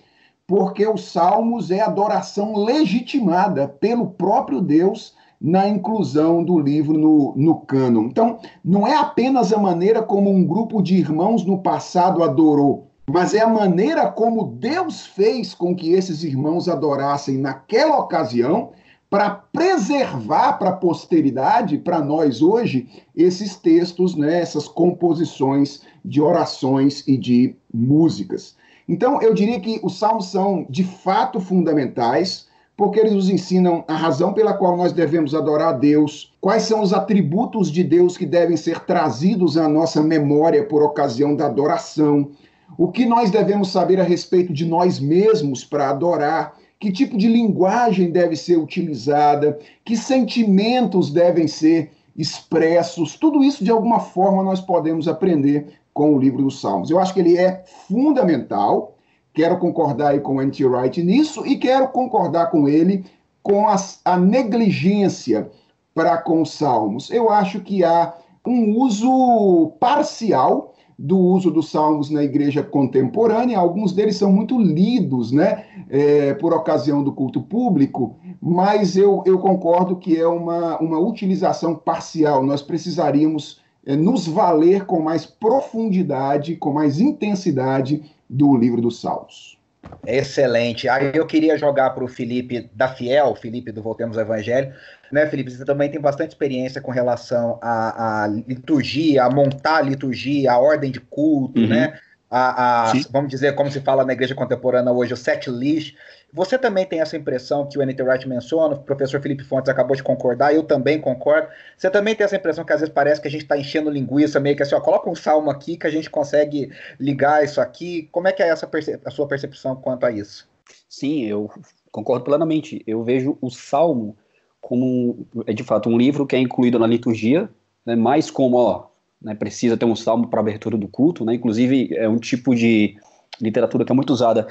porque 0.47 0.87
os 0.87 1.11
salmos 1.11 1.73
é 1.73 1.81
adoração 1.81 2.55
legitimada 2.55 3.67
pelo 3.67 4.07
próprio 4.07 4.61
Deus 4.61 5.17
na 5.41 5.69
inclusão 5.69 6.45
do 6.45 6.61
livro 6.61 6.97
no, 6.97 7.35
no 7.35 7.57
cânon. 7.57 8.05
Então, 8.05 8.39
não 8.65 8.87
é 8.87 8.95
apenas 8.95 9.53
a 9.53 9.59
maneira 9.59 10.01
como 10.01 10.31
um 10.31 10.45
grupo 10.45 10.81
de 10.81 10.95
irmãos 10.95 11.45
no 11.45 11.59
passado 11.59 12.23
adorou, 12.23 12.87
mas 13.11 13.35
é 13.35 13.41
a 13.41 13.49
maneira 13.49 14.07
como 14.13 14.45
Deus 14.45 15.05
fez 15.05 15.55
com 15.55 15.75
que 15.75 15.93
esses 15.93 16.23
irmãos 16.23 16.69
adorassem 16.69 17.37
naquela 17.37 17.99
ocasião 17.99 18.71
para 19.13 19.29
preservar 19.29 20.55
para 20.55 20.71
a 20.71 20.77
posteridade, 20.77 21.77
para 21.77 22.01
nós 22.01 22.41
hoje, 22.41 22.89
esses 23.15 23.55
textos, 23.55 24.17
né, 24.17 24.41
essas 24.41 24.67
composições 24.67 25.83
de 26.03 26.19
orações 26.23 27.07
e 27.07 27.19
de 27.19 27.55
músicas. 27.71 28.57
Então, 28.89 29.21
eu 29.21 29.35
diria 29.35 29.61
que 29.61 29.79
os 29.83 29.99
salmos 29.99 30.31
são 30.31 30.67
de 30.71 30.83
fato 30.83 31.41
fundamentais, 31.41 32.47
porque 32.75 33.01
eles 33.01 33.13
nos 33.13 33.29
ensinam 33.29 33.85
a 33.87 33.95
razão 33.95 34.33
pela 34.33 34.55
qual 34.55 34.79
nós 34.79 34.95
devemos 34.95 35.35
adorar 35.35 35.75
a 35.75 35.79
Deus, 35.79 36.33
quais 36.41 36.63
são 36.63 36.81
os 36.81 36.95
atributos 36.95 37.71
de 37.71 37.85
Deus 37.85 38.17
que 38.17 38.25
devem 38.25 38.57
ser 38.57 38.81
trazidos 38.81 39.59
à 39.59 39.69
nossa 39.69 40.03
memória 40.03 40.65
por 40.65 40.83
ocasião 40.83 41.37
da 41.37 41.45
adoração, 41.45 42.31
o 42.79 42.91
que 42.91 43.05
nós 43.05 43.31
devemos 43.31 43.69
saber 43.69 44.01
a 44.01 44.05
respeito 44.05 44.55
de 44.55 44.65
nós 44.65 44.99
mesmos 44.99 45.67
para 45.67 45.91
adorar 45.91 46.62
que 46.83 46.91
tipo 46.91 47.17
de 47.17 47.29
linguagem 47.29 48.11
deve 48.11 48.35
ser 48.35 48.57
utilizada, 48.57 49.57
que 49.85 49.97
sentimentos 49.97 51.13
devem 51.13 51.47
ser 51.47 51.93
expressos. 52.17 53.17
Tudo 53.17 53.45
isso, 53.45 53.63
de 53.63 53.71
alguma 53.71 54.01
forma, 54.01 54.43
nós 54.43 54.61
podemos 54.61 55.07
aprender 55.07 55.79
com 55.95 56.13
o 56.13 56.19
livro 56.19 56.43
dos 56.43 56.61
Salmos. 56.61 56.91
Eu 56.91 56.99
acho 56.99 57.15
que 57.15 57.21
ele 57.21 57.39
é 57.39 57.63
fundamental. 57.87 58.97
Quero 59.33 59.61
concordar 59.61 60.09
aí 60.09 60.19
com 60.19 60.35
o 60.35 60.43
N.T. 60.43 60.65
Wright 60.65 61.01
nisso 61.05 61.47
e 61.47 61.57
quero 61.57 61.87
concordar 61.87 62.51
com 62.51 62.69
ele 62.69 63.05
com 63.45 63.67
a 63.69 64.19
negligência 64.19 65.49
para 65.95 66.17
com 66.17 66.43
os 66.43 66.51
Salmos. 66.51 67.13
Eu 67.13 67.31
acho 67.31 67.61
que 67.61 67.85
há 67.85 68.13
um 68.45 68.77
uso 68.77 69.73
parcial 69.79 70.72
do 71.03 71.19
uso 71.19 71.51
dos 71.51 71.69
salmos 71.69 72.11
na 72.11 72.23
igreja 72.23 72.63
contemporânea. 72.63 73.59
Alguns 73.59 73.93
deles 73.93 74.17
são 74.17 74.31
muito 74.31 74.57
lidos, 74.57 75.33
né, 75.33 75.65
é, 75.91 76.33
por 76.35 76.55
ocasião 76.55 77.03
do 77.03 77.13
culto 77.13 77.43
público, 77.43 78.15
mas 78.41 78.97
eu, 78.97 79.21
eu 79.27 79.41
concordo 79.41 79.97
que 79.97 80.17
é 80.17 80.29
uma, 80.29 80.79
uma 80.79 81.01
utilização 81.01 81.75
parcial. 81.75 82.47
Nós 82.47 82.63
precisaríamos 82.63 83.61
é, 83.85 83.97
nos 83.97 84.29
valer 84.29 84.87
com 84.87 85.01
mais 85.01 85.27
profundidade, 85.27 86.55
com 86.55 86.73
mais 86.73 87.01
intensidade 87.01 88.05
do 88.31 88.57
livro 88.57 88.81
dos 88.81 89.01
Salmos. 89.01 89.59
Excelente. 90.07 90.89
Aí 90.89 91.13
eu 91.15 91.27
queria 91.27 91.57
jogar 91.57 91.91
para 91.91 92.05
o 92.05 92.09
Felipe 92.09 92.71
da 92.75 92.89
Fiel, 92.89 93.35
Felipe 93.35 93.73
do 93.73 93.83
Voltemos 93.83 94.17
ao 94.17 94.25
Evangelho, 94.25 94.73
né, 95.11 95.27
Felipe? 95.27 95.51
Você 95.51 95.65
também 95.65 95.91
tem 95.91 96.01
bastante 96.01 96.31
experiência 96.31 96.81
com 96.81 96.91
relação 96.91 97.59
à, 97.63 98.25
à 98.25 98.27
liturgia, 98.27 99.25
a 99.25 99.31
montar 99.31 99.77
a 99.77 99.83
liturgia, 99.83 100.53
a 100.53 100.59
ordem 100.59 100.91
de 100.91 101.01
culto, 101.01 101.61
uhum. 101.61 101.69
né? 101.69 101.99
A, 102.35 102.89
a 102.89 102.93
vamos 103.11 103.29
dizer, 103.29 103.55
como 103.55 103.71
se 103.71 103.79
fala 103.83 104.07
na 104.07 104.15
igreja 104.15 104.35
contemporânea 104.35 104.91
hoje, 104.91 105.13
o 105.13 105.17
set 105.19 105.51
list. 105.51 105.95
Você 106.33 106.57
também 106.57 106.87
tem 106.87 107.03
essa 107.03 107.15
impressão 107.15 107.69
que 107.69 107.79
o 107.79 107.83
N.T. 107.83 108.03
Wright 108.03 108.27
menciona, 108.27 108.75
o 108.75 108.79
professor 108.79 109.21
Felipe 109.21 109.45
Fontes 109.45 109.69
acabou 109.69 109.95
de 109.95 110.03
concordar, 110.03 110.55
eu 110.55 110.63
também 110.63 110.99
concordo. 110.99 111.49
Você 111.77 111.91
também 111.91 112.15
tem 112.15 112.25
essa 112.25 112.37
impressão 112.37 112.65
que 112.65 112.73
às 112.73 112.81
vezes 112.81 112.95
parece 112.95 113.21
que 113.21 113.29
a 113.29 113.31
gente 113.31 113.43
está 113.43 113.59
enchendo 113.59 113.91
linguiça, 113.91 114.41
meio 114.41 114.57
que 114.57 114.63
assim, 114.63 114.75
ó, 114.75 114.81
coloca 114.81 115.11
um 115.11 115.15
salmo 115.15 115.51
aqui 115.51 115.77
que 115.77 115.87
a 115.87 115.91
gente 115.91 116.09
consegue 116.09 116.73
ligar 116.99 117.45
isso 117.45 117.61
aqui. 117.61 118.09
Como 118.11 118.29
é 118.29 118.33
que 118.33 118.43
é 118.43 118.49
essa 118.49 118.67
a 119.05 119.11
sua 119.11 119.29
percepção 119.29 119.77
quanto 119.77 120.07
a 120.07 120.11
isso? 120.11 120.49
Sim, 120.89 121.27
eu 121.27 121.51
concordo 121.91 122.25
plenamente. 122.25 122.83
Eu 122.87 123.05
vejo 123.05 123.37
o 123.43 123.51
salmo 123.51 124.17
como 124.59 125.27
é 125.47 125.53
de 125.53 125.63
fato 125.63 125.91
um 125.91 125.99
livro 125.99 126.27
que 126.27 126.35
é 126.35 126.39
incluído 126.39 126.79
na 126.79 126.87
liturgia, 126.87 127.51
né, 127.85 127.95
mais 127.95 128.31
como 128.31 128.57
ó, 128.57 128.87
né, 129.23 129.35
precisa 129.35 129.77
ter 129.77 129.85
um 129.85 129.97
salmo 129.97 130.29
para 130.29 130.41
abertura 130.41 130.77
do 130.77 130.89
culto, 130.89 131.25
né, 131.25 131.35
inclusive 131.35 131.95
é 131.95 132.09
um 132.09 132.19
tipo 132.19 132.55
de 132.55 132.97
literatura 133.41 133.85
que 133.85 133.93
é 133.93 133.95
muito 133.95 134.13
usada 134.13 134.47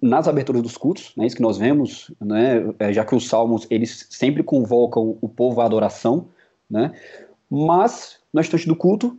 nas 0.00 0.26
aberturas 0.26 0.62
dos 0.62 0.76
cultos, 0.76 1.12
né, 1.16 1.26
isso 1.26 1.36
que 1.36 1.42
nós 1.42 1.58
vemos, 1.58 2.10
né, 2.20 2.64
é, 2.78 2.92
já 2.92 3.04
que 3.04 3.14
os 3.14 3.28
salmos 3.28 3.66
eles 3.70 4.06
sempre 4.10 4.42
convocam 4.42 5.16
o 5.20 5.28
povo 5.28 5.60
à 5.60 5.64
adoração, 5.64 6.28
né, 6.70 6.92
mas 7.50 8.18
no 8.32 8.40
instante 8.40 8.66
do 8.66 8.76
culto, 8.76 9.16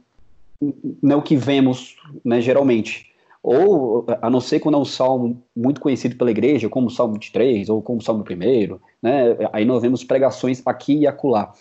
né, 1.01 1.15
o 1.15 1.21
que 1.21 1.35
vemos 1.35 1.95
né, 2.23 2.41
geralmente 2.41 3.13
ou 3.47 4.03
a 4.23 4.27
não 4.27 4.41
ser 4.41 4.59
quando 4.59 4.73
é 4.75 4.81
um 4.81 4.85
salmo 4.85 5.39
muito 5.55 5.79
conhecido 5.79 6.15
pela 6.15 6.31
igreja, 6.31 6.67
como 6.67 6.87
o 6.87 6.89
Salmo 6.89 7.13
23 7.13 7.69
ou 7.69 7.79
como 7.79 7.99
o 7.99 8.01
Salmo 8.01 8.23
1, 8.23 8.79
né? 9.03 9.37
Aí 9.53 9.63
nós 9.63 9.83
vemos 9.83 10.03
pregações 10.03 10.63
aqui 10.65 11.01
e 11.01 11.05
acolá. 11.05 11.53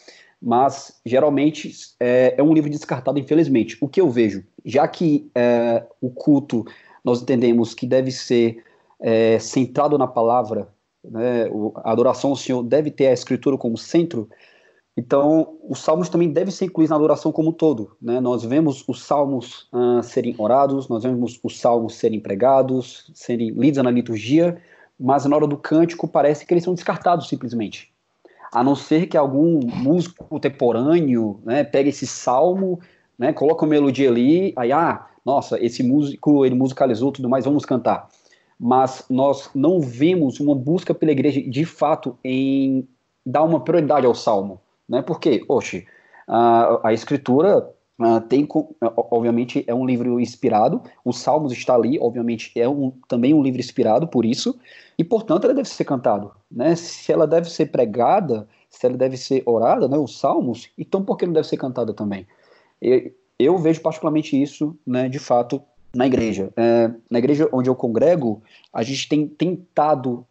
Mas 0.45 1.01
geralmente 1.07 1.73
é, 1.99 2.35
é, 2.37 2.43
um 2.43 2.53
livro 2.53 2.69
descartado, 2.69 3.19
infelizmente. 3.19 3.79
O 3.81 3.89
que 3.89 4.01
eu 4.01 4.11
vejo, 4.11 4.45
já 4.63 4.87
que 4.87 5.31
é, 5.35 5.87
o 6.01 6.11
culto 6.11 6.65
nós 7.03 7.23
entendemos 7.23 7.73
que 7.73 7.87
deve 7.87 8.11
ser 8.11 8.63
é, 9.01 9.39
centrado 9.39 9.97
na 9.97 10.07
palavra, 10.07 10.69
né? 11.03 11.47
a 11.77 11.93
adoração 11.93 12.31
ao 12.31 12.37
Senhor 12.37 12.63
deve 12.63 12.91
ter 12.91 13.07
a 13.07 13.13
Escritura 13.13 13.57
como 13.57 13.79
centro, 13.79 14.29
então, 14.97 15.57
os 15.69 15.81
salmos 15.81 16.09
também 16.09 16.33
devem 16.33 16.53
ser 16.53 16.67
incluídos 16.67 16.91
na 16.91 16.97
adoração 16.97 17.33
como 17.33 17.49
um 17.49 17.53
todo. 17.53 17.97
Né? 18.01 18.21
Nós 18.21 18.45
vemos 18.45 18.85
os 18.87 19.03
salmos 19.03 19.69
uh, 19.73 20.03
serem 20.03 20.35
orados, 20.39 20.89
nós 20.89 21.03
vemos 21.03 21.41
os 21.43 21.59
salmos 21.59 21.97
serem 21.97 22.21
pregados, 22.21 23.11
serem 23.13 23.51
lidos 23.51 23.83
na 23.83 23.91
liturgia, 23.91 24.57
mas 24.99 25.25
na 25.25 25.35
hora 25.35 25.49
do 25.49 25.57
cântico 25.57 26.07
parece 26.07 26.47
que 26.47 26.55
eles 26.55 26.63
são 26.63 26.75
descartados 26.75 27.29
simplesmente. 27.29 27.93
A 28.55 28.63
não 28.63 28.77
ser 28.77 29.07
que 29.07 29.17
algum 29.17 29.61
músico 29.67 30.25
contemporâneo 30.25 31.41
né, 31.45 31.65
pegue 31.65 31.89
esse 31.91 32.07
salmo, 32.07 32.81
né, 33.19 33.33
coloca 33.33 33.65
uma 33.65 33.71
melodia 33.71 34.09
ali, 34.09 34.53
aí, 34.57 34.71
ah, 34.71 35.07
nossa, 35.25 35.63
esse 35.63 35.83
músico, 35.83 36.47
ele 36.47 36.55
musicalizou 36.55 37.11
tudo 37.11 37.29
mais, 37.29 37.45
vamos 37.45 37.65
cantar. 37.65 38.09
Mas 38.59 39.05
nós 39.11 39.51
não 39.55 39.81
vemos 39.81 40.39
uma 40.39 40.55
busca 40.55 40.95
pela 40.95 41.13
igreja, 41.13 41.43
de 41.43 41.65
fato, 41.65 42.17
em 42.23 42.87
dar 43.27 43.43
uma 43.43 43.61
prioridade 43.61 44.07
ao 44.07 44.15
salmo 44.15 44.61
né? 44.89 45.03
Porque, 45.03 45.45
oxe, 45.49 45.87
a, 46.27 46.89
a 46.89 46.93
escritura 46.93 47.69
Uh, 47.99 48.21
tem, 48.21 48.47
obviamente, 48.81 49.65
é 49.69 49.75
um 49.75 49.87
livro 49.87 50.19
inspirado, 50.19 50.83
os 51.05 51.19
Salmos 51.19 51.53
está 51.53 51.77
ali, 51.77 51.97
obviamente, 52.01 52.51
é 52.57 52.69
um, 52.69 52.93
também 53.07 53.33
um 53.33 53.43
livro 53.43 53.61
inspirado 53.61 54.09
por 54.09 54.25
isso, 54.25 54.59
e, 54.99 55.05
portanto, 55.05 55.45
ela 55.45 55.55
deve 55.55 55.69
ser 55.69 55.85
cantado, 55.85 56.33
né? 56.51 56.75
Se 56.75 57.13
ela 57.13 57.25
deve 57.25 57.49
ser 57.49 57.67
pregada, 57.67 58.49
se 58.69 58.85
ela 58.85 58.97
deve 58.97 59.17
ser 59.17 59.45
orada, 59.47 59.87
né, 59.87 59.97
os 59.97 60.19
Salmos, 60.19 60.69
então 60.77 61.05
por 61.05 61.17
que 61.17 61.25
não 61.25 61.33
deve 61.33 61.47
ser 61.47 61.57
cantada 61.57 61.95
também? 61.95 62.27
Eu, 62.83 63.13
eu 63.39 63.59
vejo 63.59 63.81
particularmente 63.81 64.41
isso, 64.41 64.77
né, 64.85 65.09
de 65.09 65.21
fato, 65.21 65.63
na 65.95 66.07
igreja. 66.07 66.53
É, 66.57 66.91
na 67.09 67.19
igreja 67.21 67.49
onde 67.53 67.71
eu 67.71 67.77
congrego, 67.77 68.43
a 68.73 68.83
gente 68.83 69.09
tem 69.09 69.27
tentado 69.27 70.27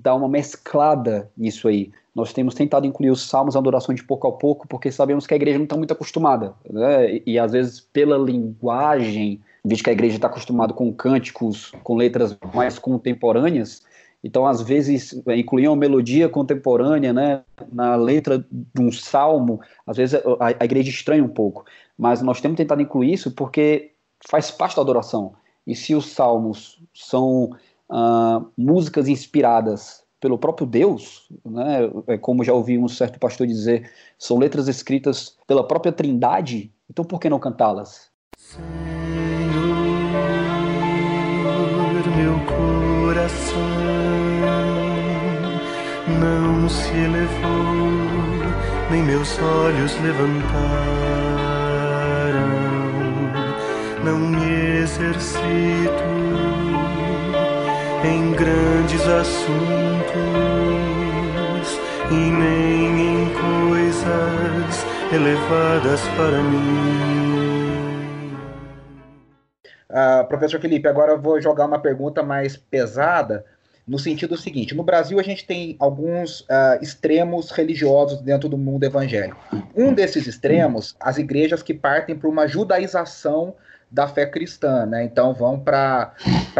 dar 0.00 0.14
uma 0.14 0.28
mesclada 0.28 1.30
nisso 1.36 1.68
aí. 1.68 1.90
Nós 2.14 2.32
temos 2.32 2.54
tentado 2.54 2.86
incluir 2.86 3.10
os 3.10 3.22
salmos, 3.28 3.56
a 3.56 3.58
adoração 3.58 3.94
de 3.94 4.02
pouco 4.02 4.26
a 4.26 4.32
pouco, 4.32 4.66
porque 4.66 4.90
sabemos 4.90 5.26
que 5.26 5.34
a 5.34 5.36
igreja 5.36 5.58
não 5.58 5.64
está 5.64 5.76
muito 5.76 5.92
acostumada. 5.92 6.54
Né? 6.68 7.16
E, 7.16 7.22
e, 7.26 7.38
às 7.38 7.52
vezes, 7.52 7.80
pela 7.80 8.18
linguagem, 8.18 9.40
visto 9.64 9.84
que 9.84 9.90
a 9.90 9.92
igreja 9.92 10.16
está 10.16 10.26
acostumada 10.26 10.72
com 10.72 10.92
cânticos, 10.92 11.72
com 11.82 11.94
letras 11.94 12.36
mais 12.54 12.78
contemporâneas, 12.78 13.82
Então, 14.24 14.46
às 14.46 14.62
vezes, 14.62 15.20
é, 15.26 15.36
incluir 15.36 15.68
uma 15.68 15.76
melodia 15.76 16.28
contemporânea 16.28 17.12
né, 17.12 17.42
na 17.72 17.96
letra 17.96 18.38
de 18.50 18.80
um 18.80 18.92
salmo, 18.92 19.60
às 19.86 19.96
vezes 19.96 20.14
a, 20.14 20.46
a 20.60 20.64
igreja 20.64 20.90
estranha 20.90 21.24
um 21.24 21.28
pouco. 21.28 21.64
Mas 21.98 22.22
nós 22.22 22.40
temos 22.40 22.56
tentado 22.56 22.82
incluir 22.82 23.12
isso 23.12 23.32
porque 23.32 23.92
faz 24.28 24.50
parte 24.50 24.76
da 24.76 24.82
adoração. 24.82 25.34
E 25.66 25.74
se 25.74 25.94
os 25.94 26.10
salmos 26.10 26.82
são 26.94 27.50
uh, 27.92 28.50
músicas 28.56 29.06
inspiradas 29.06 30.02
pelo 30.18 30.38
próprio 30.38 30.66
Deus, 30.66 31.28
né, 31.44 31.90
é 32.06 32.16
como 32.16 32.44
já 32.44 32.52
ouvi 32.52 32.78
um 32.78 32.86
certo 32.86 33.18
pastor 33.18 33.46
dizer, 33.46 33.90
são 34.16 34.38
letras 34.38 34.68
escritas 34.68 35.36
pela 35.48 35.66
própria 35.66 35.92
Trindade, 35.92 36.72
então 36.88 37.04
por 37.04 37.18
que 37.18 37.28
não 37.28 37.40
cantá-las? 37.40 38.08
Senhor, 38.36 38.68
meu 42.16 42.38
coração 42.46 43.58
não 46.20 46.68
se 46.68 46.96
elevou, 46.96 47.90
nem 48.92 49.02
meus 49.02 49.36
olhos 49.40 49.92
levantaram, 50.02 50.52
não 54.04 54.18
me 54.18 54.82
exercito 54.82 56.21
em 58.04 58.32
grandes 58.32 59.00
assuntos 59.02 59.52
e 62.10 62.14
nem 62.14 63.22
em 63.22 63.30
coisas 63.34 64.84
elevadas 65.12 66.00
para 66.16 66.42
mim. 66.42 67.12
Uh, 69.88 70.26
professor 70.26 70.60
Felipe, 70.60 70.88
agora 70.88 71.12
eu 71.12 71.20
vou 71.20 71.40
jogar 71.40 71.66
uma 71.66 71.78
pergunta 71.78 72.22
mais 72.22 72.56
pesada, 72.56 73.44
no 73.86 73.98
sentido 73.98 74.36
seguinte: 74.36 74.74
no 74.74 74.82
Brasil 74.82 75.20
a 75.20 75.22
gente 75.22 75.46
tem 75.46 75.76
alguns 75.78 76.40
uh, 76.40 76.78
extremos 76.80 77.50
religiosos 77.50 78.20
dentro 78.20 78.48
do 78.48 78.56
mundo 78.58 78.84
evangélico. 78.84 79.38
Um 79.76 79.92
desses 79.92 80.26
extremos, 80.26 80.96
as 80.98 81.18
igrejas 81.18 81.62
que 81.62 81.74
partem 81.74 82.16
para 82.16 82.28
uma 82.28 82.48
judaização 82.48 83.54
da 83.92 84.08
fé 84.08 84.24
cristã, 84.24 84.86
né? 84.86 85.04
Então 85.04 85.34
vão 85.34 85.60
para 85.60 86.14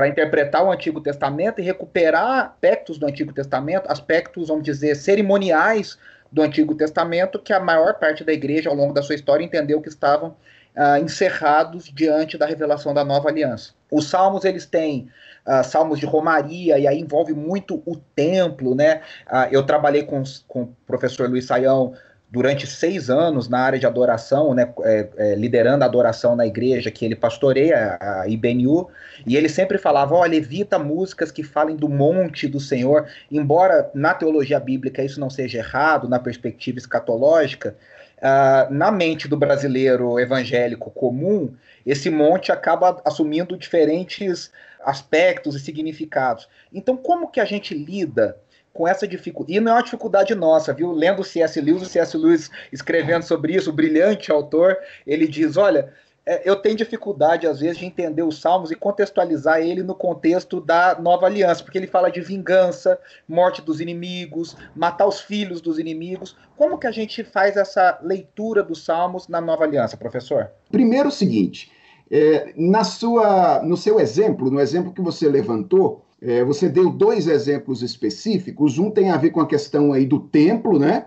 interpretar 0.06 0.62
o 0.62 0.70
Antigo 0.70 1.00
Testamento 1.00 1.60
e 1.60 1.64
recuperar 1.64 2.50
aspectos 2.50 2.98
do 2.98 3.06
Antigo 3.06 3.32
Testamento, 3.32 3.90
aspectos, 3.90 4.48
vamos 4.48 4.62
dizer, 4.62 4.94
cerimoniais 4.94 5.98
do 6.30 6.42
Antigo 6.42 6.74
Testamento, 6.74 7.38
que 7.38 7.52
a 7.52 7.58
maior 7.58 7.94
parte 7.94 8.22
da 8.22 8.32
igreja, 8.32 8.68
ao 8.68 8.76
longo 8.76 8.92
da 8.92 9.02
sua 9.02 9.14
história, 9.14 9.42
entendeu 9.42 9.80
que 9.80 9.88
estavam 9.88 10.36
ah, 10.74 10.98
encerrados 10.98 11.90
diante 11.94 12.38
da 12.38 12.46
revelação 12.46 12.94
da 12.94 13.04
nova 13.04 13.28
aliança. 13.28 13.72
Os 13.90 14.08
salmos, 14.08 14.44
eles 14.46 14.64
têm 14.64 15.10
uh, 15.46 15.62
salmos 15.62 16.00
de 16.00 16.06
romaria, 16.06 16.78
e 16.78 16.86
aí 16.86 16.98
envolve 16.98 17.34
muito 17.34 17.82
o 17.84 17.96
templo, 17.96 18.74
né? 18.74 19.02
Uh, 19.26 19.48
eu 19.50 19.62
trabalhei 19.64 20.02
com, 20.04 20.22
com 20.48 20.62
o 20.62 20.76
professor 20.86 21.28
Luiz 21.28 21.44
Saião 21.44 21.92
durante 22.32 22.66
seis 22.66 23.10
anos 23.10 23.46
na 23.46 23.58
área 23.58 23.78
de 23.78 23.86
adoração, 23.86 24.54
né, 24.54 24.72
é, 24.84 25.08
é, 25.18 25.34
liderando 25.34 25.84
a 25.84 25.86
adoração 25.86 26.34
na 26.34 26.46
igreja 26.46 26.90
que 26.90 27.04
ele 27.04 27.14
pastoreia, 27.14 27.98
a 28.00 28.26
IBNU, 28.26 28.88
e 29.26 29.36
ele 29.36 29.50
sempre 29.50 29.76
falava, 29.76 30.14
olha, 30.14 30.34
evita 30.34 30.78
músicas 30.78 31.30
que 31.30 31.42
falem 31.42 31.76
do 31.76 31.90
monte 31.90 32.48
do 32.48 32.58
Senhor, 32.58 33.06
embora 33.30 33.90
na 33.92 34.14
teologia 34.14 34.58
bíblica 34.58 35.04
isso 35.04 35.20
não 35.20 35.28
seja 35.28 35.58
errado, 35.58 36.08
na 36.08 36.18
perspectiva 36.18 36.78
escatológica, 36.78 37.76
uh, 38.16 38.72
na 38.72 38.90
mente 38.90 39.28
do 39.28 39.36
brasileiro 39.36 40.18
evangélico 40.18 40.90
comum, 40.90 41.52
esse 41.84 42.08
monte 42.08 42.50
acaba 42.50 42.98
assumindo 43.04 43.58
diferentes 43.58 44.50
aspectos 44.82 45.54
e 45.54 45.60
significados. 45.60 46.48
Então, 46.72 46.96
como 46.96 47.30
que 47.30 47.40
a 47.40 47.44
gente 47.44 47.74
lida 47.74 48.38
com 48.72 48.86
essa 48.86 49.06
dificuldade. 49.06 49.56
E 49.56 49.60
não 49.60 49.72
é 49.72 49.74
uma 49.76 49.82
dificuldade 49.82 50.34
nossa, 50.34 50.72
viu? 50.72 50.92
Lendo 50.92 51.24
C.S. 51.24 51.60
Lewis, 51.60 51.82
o 51.82 51.86
C.S. 51.86 52.16
Lewis 52.16 52.50
escrevendo 52.72 53.22
sobre 53.22 53.54
isso, 53.54 53.70
o 53.70 53.72
brilhante 53.72 54.30
autor, 54.30 54.76
ele 55.06 55.26
diz: 55.26 55.56
olha. 55.56 55.92
É, 56.24 56.48
eu 56.48 56.54
tenho 56.54 56.76
dificuldade, 56.76 57.48
às 57.48 57.58
vezes, 57.58 57.78
de 57.78 57.84
entender 57.84 58.22
os 58.22 58.40
Salmos 58.40 58.70
e 58.70 58.76
contextualizar 58.76 59.60
ele 59.60 59.82
no 59.82 59.92
contexto 59.92 60.60
da 60.60 60.96
nova 60.96 61.26
aliança, 61.26 61.64
porque 61.64 61.76
ele 61.76 61.88
fala 61.88 62.12
de 62.12 62.20
vingança, 62.20 62.96
morte 63.26 63.60
dos 63.60 63.80
inimigos, 63.80 64.56
matar 64.72 65.08
os 65.08 65.20
filhos 65.20 65.60
dos 65.60 65.80
inimigos. 65.80 66.36
Como 66.56 66.78
que 66.78 66.86
a 66.86 66.92
gente 66.92 67.24
faz 67.24 67.56
essa 67.56 67.98
leitura 68.00 68.62
dos 68.62 68.84
Salmos 68.84 69.26
na 69.26 69.40
nova 69.40 69.64
aliança, 69.64 69.96
professor? 69.96 70.48
Primeiro, 70.70 71.08
o 71.08 71.12
seguinte: 71.12 71.72
é, 72.08 72.52
na 72.56 72.84
sua, 72.84 73.60
no 73.64 73.76
seu 73.76 73.98
exemplo, 73.98 74.48
no 74.48 74.60
exemplo 74.60 74.92
que 74.92 75.00
você 75.00 75.28
levantou, 75.28 76.04
é, 76.22 76.44
você 76.44 76.68
deu 76.68 76.88
dois 76.88 77.26
exemplos 77.26 77.82
específicos. 77.82 78.78
Um 78.78 78.90
tem 78.90 79.10
a 79.10 79.16
ver 79.16 79.30
com 79.30 79.40
a 79.40 79.46
questão 79.46 79.92
aí 79.92 80.06
do 80.06 80.20
templo, 80.20 80.78
né? 80.78 81.06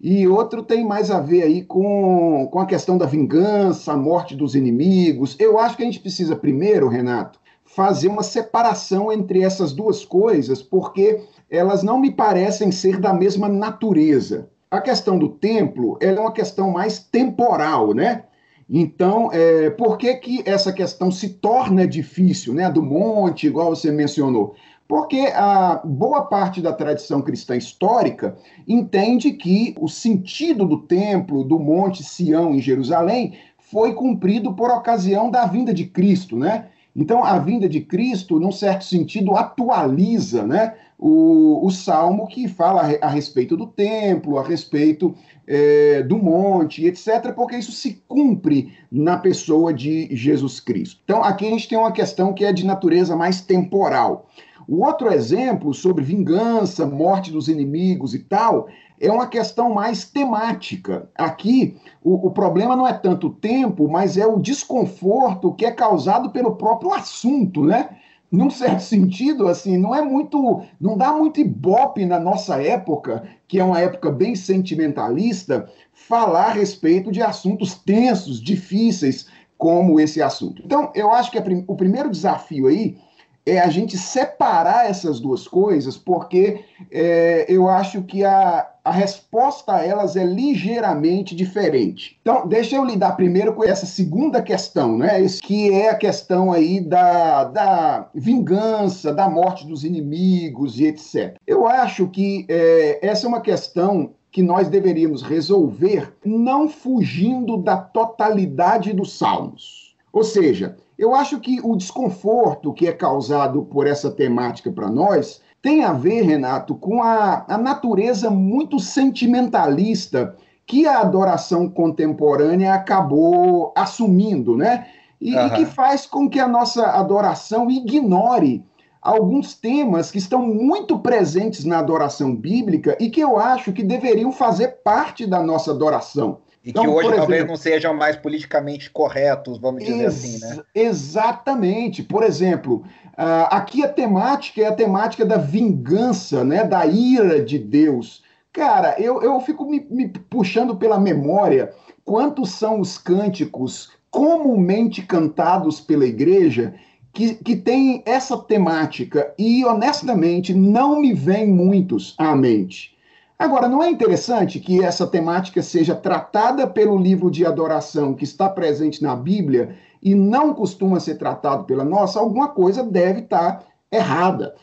E 0.00 0.26
outro 0.26 0.62
tem 0.62 0.84
mais 0.84 1.10
a 1.10 1.20
ver 1.20 1.44
aí 1.44 1.62
com, 1.62 2.48
com 2.50 2.58
a 2.58 2.66
questão 2.66 2.98
da 2.98 3.06
vingança, 3.06 3.92
a 3.92 3.96
morte 3.96 4.34
dos 4.34 4.56
inimigos. 4.56 5.36
Eu 5.38 5.58
acho 5.60 5.76
que 5.76 5.82
a 5.82 5.86
gente 5.86 6.00
precisa 6.00 6.34
primeiro, 6.34 6.88
Renato, 6.88 7.38
fazer 7.64 8.08
uma 8.08 8.24
separação 8.24 9.12
entre 9.12 9.42
essas 9.42 9.72
duas 9.72 10.04
coisas, 10.04 10.60
porque 10.60 11.20
elas 11.48 11.84
não 11.84 12.00
me 12.00 12.10
parecem 12.10 12.72
ser 12.72 12.98
da 12.98 13.14
mesma 13.14 13.48
natureza. 13.48 14.50
A 14.68 14.80
questão 14.80 15.16
do 15.16 15.28
templo 15.28 15.96
é 16.00 16.12
uma 16.12 16.32
questão 16.32 16.72
mais 16.72 16.98
temporal, 16.98 17.94
né? 17.94 18.24
Então, 18.68 19.30
é, 19.32 19.70
por 19.70 19.96
que, 19.96 20.12
que 20.14 20.42
essa 20.44 20.72
questão 20.72 21.10
se 21.10 21.30
torna 21.30 21.86
difícil, 21.86 22.52
né? 22.52 22.70
Do 22.70 22.82
monte, 22.82 23.46
igual 23.46 23.70
você 23.70 23.92
mencionou? 23.92 24.54
Porque 24.88 25.32
a 25.34 25.80
boa 25.84 26.22
parte 26.22 26.60
da 26.60 26.72
tradição 26.72 27.20
cristã 27.20 27.56
histórica 27.56 28.36
entende 28.66 29.32
que 29.32 29.74
o 29.80 29.88
sentido 29.88 30.64
do 30.64 30.78
templo, 30.78 31.42
do 31.42 31.58
Monte 31.58 32.04
Sião 32.04 32.54
em 32.54 32.60
Jerusalém, 32.60 33.34
foi 33.58 33.94
cumprido 33.94 34.54
por 34.54 34.70
ocasião 34.70 35.30
da 35.30 35.44
vinda 35.46 35.74
de 35.74 35.86
Cristo, 35.86 36.36
né? 36.36 36.66
Então, 36.94 37.22
a 37.22 37.38
vinda 37.38 37.68
de 37.68 37.80
Cristo, 37.82 38.40
num 38.40 38.52
certo 38.52 38.84
sentido, 38.84 39.36
atualiza 39.36 40.46
né, 40.46 40.74
o, 40.98 41.66
o 41.66 41.70
salmo 41.70 42.26
que 42.26 42.48
fala 42.48 42.82
a, 42.82 43.06
a 43.06 43.10
respeito 43.10 43.56
do 43.56 43.66
templo, 43.66 44.38
a 44.38 44.42
respeito 44.42 45.14
é, 45.46 46.02
do 46.02 46.16
monte, 46.16 46.84
etc., 46.86 47.32
porque 47.34 47.56
isso 47.56 47.72
se 47.72 48.02
cumpre 48.08 48.72
na 48.90 49.16
pessoa 49.16 49.72
de 49.72 50.08
Jesus 50.14 50.58
Cristo. 50.58 51.00
Então, 51.04 51.22
aqui 51.22 51.46
a 51.46 51.50
gente 51.50 51.68
tem 51.68 51.78
uma 51.78 51.92
questão 51.92 52.32
que 52.32 52.44
é 52.44 52.52
de 52.52 52.64
natureza 52.64 53.14
mais 53.14 53.40
temporal. 53.40 54.28
O 54.66 54.84
outro 54.84 55.12
exemplo 55.12 55.72
sobre 55.72 56.02
vingança, 56.02 56.84
morte 56.86 57.30
dos 57.30 57.46
inimigos 57.46 58.14
e 58.14 58.18
tal, 58.18 58.66
é 59.00 59.10
uma 59.10 59.28
questão 59.28 59.72
mais 59.72 60.04
temática. 60.04 61.08
Aqui, 61.14 61.76
o, 62.02 62.26
o, 62.26 62.30
problema 62.30 62.74
não 62.74 62.86
é 62.86 62.92
tanto 62.92 63.28
o 63.28 63.32
tempo, 63.32 63.88
mas 63.88 64.16
é 64.16 64.26
o 64.26 64.40
desconforto 64.40 65.52
que 65.52 65.64
é 65.66 65.70
causado 65.70 66.30
pelo 66.30 66.56
próprio 66.56 66.92
assunto, 66.92 67.62
né? 67.62 67.90
Num 68.36 68.50
certo 68.50 68.80
sentido, 68.80 69.48
assim, 69.48 69.78
não 69.78 69.94
é 69.94 70.02
muito, 70.02 70.62
não 70.78 70.96
dá 70.96 71.12
muito 71.12 71.40
ibope 71.40 72.04
na 72.04 72.20
nossa 72.20 72.62
época, 72.62 73.26
que 73.48 73.58
é 73.58 73.64
uma 73.64 73.80
época 73.80 74.10
bem 74.10 74.36
sentimentalista, 74.36 75.66
falar 75.92 76.48
a 76.48 76.52
respeito 76.52 77.10
de 77.10 77.22
assuntos 77.22 77.74
tensos, 77.74 78.40
difíceis, 78.40 79.26
como 79.56 79.98
esse 79.98 80.20
assunto. 80.20 80.62
Então, 80.62 80.92
eu 80.94 81.10
acho 81.12 81.30
que 81.30 81.38
o 81.66 81.74
primeiro 81.74 82.10
desafio 82.10 82.66
aí 82.66 82.98
é 83.46 83.60
a 83.60 83.68
gente 83.68 83.96
separar 83.96 84.90
essas 84.90 85.20
duas 85.20 85.46
coisas, 85.46 85.96
porque 85.96 86.64
é, 86.90 87.46
eu 87.48 87.68
acho 87.68 88.02
que 88.02 88.24
a, 88.24 88.68
a 88.84 88.90
resposta 88.90 89.76
a 89.76 89.86
elas 89.86 90.16
é 90.16 90.24
ligeiramente 90.24 91.34
diferente. 91.34 92.18
Então, 92.20 92.46
deixa 92.48 92.74
eu 92.74 92.84
lidar 92.84 93.12
primeiro 93.12 93.54
com 93.54 93.62
essa 93.62 93.86
segunda 93.86 94.42
questão, 94.42 94.98
né? 94.98 95.24
que 95.42 95.72
é 95.72 95.90
a 95.90 95.94
questão 95.94 96.52
aí 96.52 96.80
da, 96.80 97.44
da 97.44 98.10
vingança, 98.12 99.14
da 99.14 99.30
morte 99.30 99.64
dos 99.64 99.84
inimigos 99.84 100.80
e 100.80 100.86
etc. 100.86 101.36
Eu 101.46 101.68
acho 101.68 102.08
que 102.08 102.44
é, 102.48 102.98
essa 103.00 103.26
é 103.26 103.28
uma 103.28 103.40
questão 103.40 104.10
que 104.32 104.42
nós 104.42 104.68
deveríamos 104.68 105.22
resolver 105.22 106.12
não 106.24 106.68
fugindo 106.68 107.56
da 107.56 107.76
totalidade 107.76 108.92
dos 108.92 109.16
salmos. 109.16 109.94
Ou 110.12 110.24
seja, 110.24 110.76
eu 110.98 111.14
acho 111.14 111.38
que 111.40 111.60
o 111.62 111.76
desconforto 111.76 112.72
que 112.72 112.86
é 112.86 112.92
causado 112.92 113.62
por 113.62 113.86
essa 113.86 114.10
temática 114.10 114.70
para 114.70 114.88
nós 114.88 115.40
tem 115.60 115.84
a 115.84 115.92
ver, 115.92 116.22
Renato, 116.22 116.74
com 116.74 117.02
a, 117.02 117.44
a 117.48 117.58
natureza 117.58 118.30
muito 118.30 118.78
sentimentalista 118.78 120.36
que 120.66 120.86
a 120.86 121.00
adoração 121.00 121.68
contemporânea 121.68 122.74
acabou 122.74 123.72
assumindo, 123.76 124.56
né? 124.56 124.86
E, 125.20 125.34
uhum. 125.34 125.46
e, 125.46 125.50
que 125.50 125.66
faz 125.66 126.06
com 126.06 126.28
que 126.28 126.38
a 126.38 126.48
nossa 126.48 126.86
adoração 126.86 127.70
ignore 127.70 128.64
alguns 129.00 129.54
temas 129.54 130.10
que 130.10 130.18
estão 130.18 130.42
muito 130.42 130.98
presentes 130.98 131.64
na 131.64 131.78
adoração 131.78 132.34
bíblica 132.34 132.96
e 133.00 133.08
que 133.08 133.20
eu 133.20 133.38
acho 133.38 133.72
que 133.72 133.82
deveriam 133.82 134.32
fazer 134.32 134.82
parte 134.82 135.26
da 135.26 135.40
nossa 135.40 135.70
adoração. 135.70 136.38
E 136.66 136.70
então, 136.70 136.82
que 136.82 136.88
hoje 136.88 137.06
exemplo, 137.06 137.16
talvez 137.18 137.46
não 137.46 137.54
sejam 137.54 137.94
mais 137.94 138.16
politicamente 138.16 138.90
corretos, 138.90 139.56
vamos 139.56 139.84
dizer 139.84 140.06
assim, 140.06 140.40
né? 140.40 140.64
Exatamente. 140.74 142.02
Por 142.02 142.24
exemplo, 142.24 142.82
uh, 143.12 143.46
aqui 143.50 143.84
a 143.84 143.88
temática 143.88 144.62
é 144.62 144.66
a 144.66 144.74
temática 144.74 145.24
da 145.24 145.36
vingança, 145.36 146.42
né? 146.42 146.64
Da 146.64 146.84
ira 146.84 147.40
de 147.40 147.56
Deus. 147.56 148.24
Cara, 148.52 148.96
eu, 148.98 149.22
eu 149.22 149.40
fico 149.42 149.64
me, 149.64 149.86
me 149.88 150.08
puxando 150.08 150.74
pela 150.74 150.98
memória 150.98 151.72
quantos 152.04 152.50
são 152.50 152.80
os 152.80 152.98
cânticos 152.98 153.92
comumente 154.10 155.02
cantados 155.02 155.80
pela 155.80 156.04
igreja 156.04 156.74
que, 157.12 157.34
que 157.36 157.54
tem 157.54 158.02
essa 158.04 158.36
temática 158.38 159.32
e, 159.38 159.64
honestamente, 159.64 160.52
não 160.52 161.00
me 161.00 161.14
vem 161.14 161.46
muitos 161.46 162.16
à 162.18 162.34
mente. 162.34 162.95
Agora, 163.38 163.68
não 163.68 163.82
é 163.82 163.90
interessante 163.90 164.58
que 164.58 164.82
essa 164.82 165.06
temática 165.06 165.60
seja 165.62 165.94
tratada 165.94 166.66
pelo 166.66 166.96
livro 166.96 167.30
de 167.30 167.44
adoração 167.44 168.14
que 168.14 168.24
está 168.24 168.48
presente 168.48 169.02
na 169.02 169.14
Bíblia 169.14 169.76
e 170.02 170.14
não 170.14 170.54
costuma 170.54 170.98
ser 171.00 171.16
tratado 171.16 171.64
pela 171.64 171.84
nossa? 171.84 172.18
Alguma 172.18 172.48
coisa 172.48 172.82
deve 172.82 173.20
estar 173.20 173.62
errada. 173.92 174.54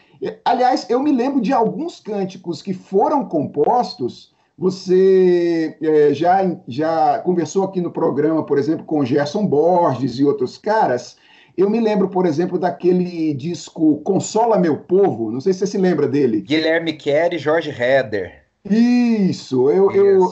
Aliás, 0.43 0.89
eu 0.89 0.99
me 0.99 1.11
lembro 1.11 1.39
de 1.39 1.53
alguns 1.53 1.99
cânticos 1.99 2.61
que 2.61 2.73
foram 2.73 3.25
compostos. 3.25 4.33
Você 4.57 5.77
é, 5.81 6.13
já, 6.13 6.39
já 6.67 7.19
conversou 7.19 7.65
aqui 7.65 7.79
no 7.79 7.91
programa, 7.91 8.43
por 8.43 8.57
exemplo, 8.57 8.85
com 8.85 9.05
Gerson 9.05 9.45
Borges 9.45 10.17
e 10.17 10.23
outros 10.23 10.57
caras. 10.57 11.15
Eu 11.55 11.69
me 11.69 11.79
lembro, 11.79 12.09
por 12.09 12.25
exemplo, 12.25 12.57
daquele 12.57 13.33
disco 13.35 13.97
Consola 13.97 14.57
Meu 14.57 14.77
Povo. 14.77 15.29
Não 15.29 15.41
sei 15.41 15.53
se 15.53 15.59
você 15.59 15.67
se 15.67 15.77
lembra 15.77 16.07
dele. 16.07 16.41
Guilherme 16.41 16.93
Kerr 16.93 17.33
e 17.33 17.37
Jorge 17.37 17.69
Heder. 17.69 18.42
Isso, 18.69 19.69
eu, 19.69 19.91
eu. 19.91 20.31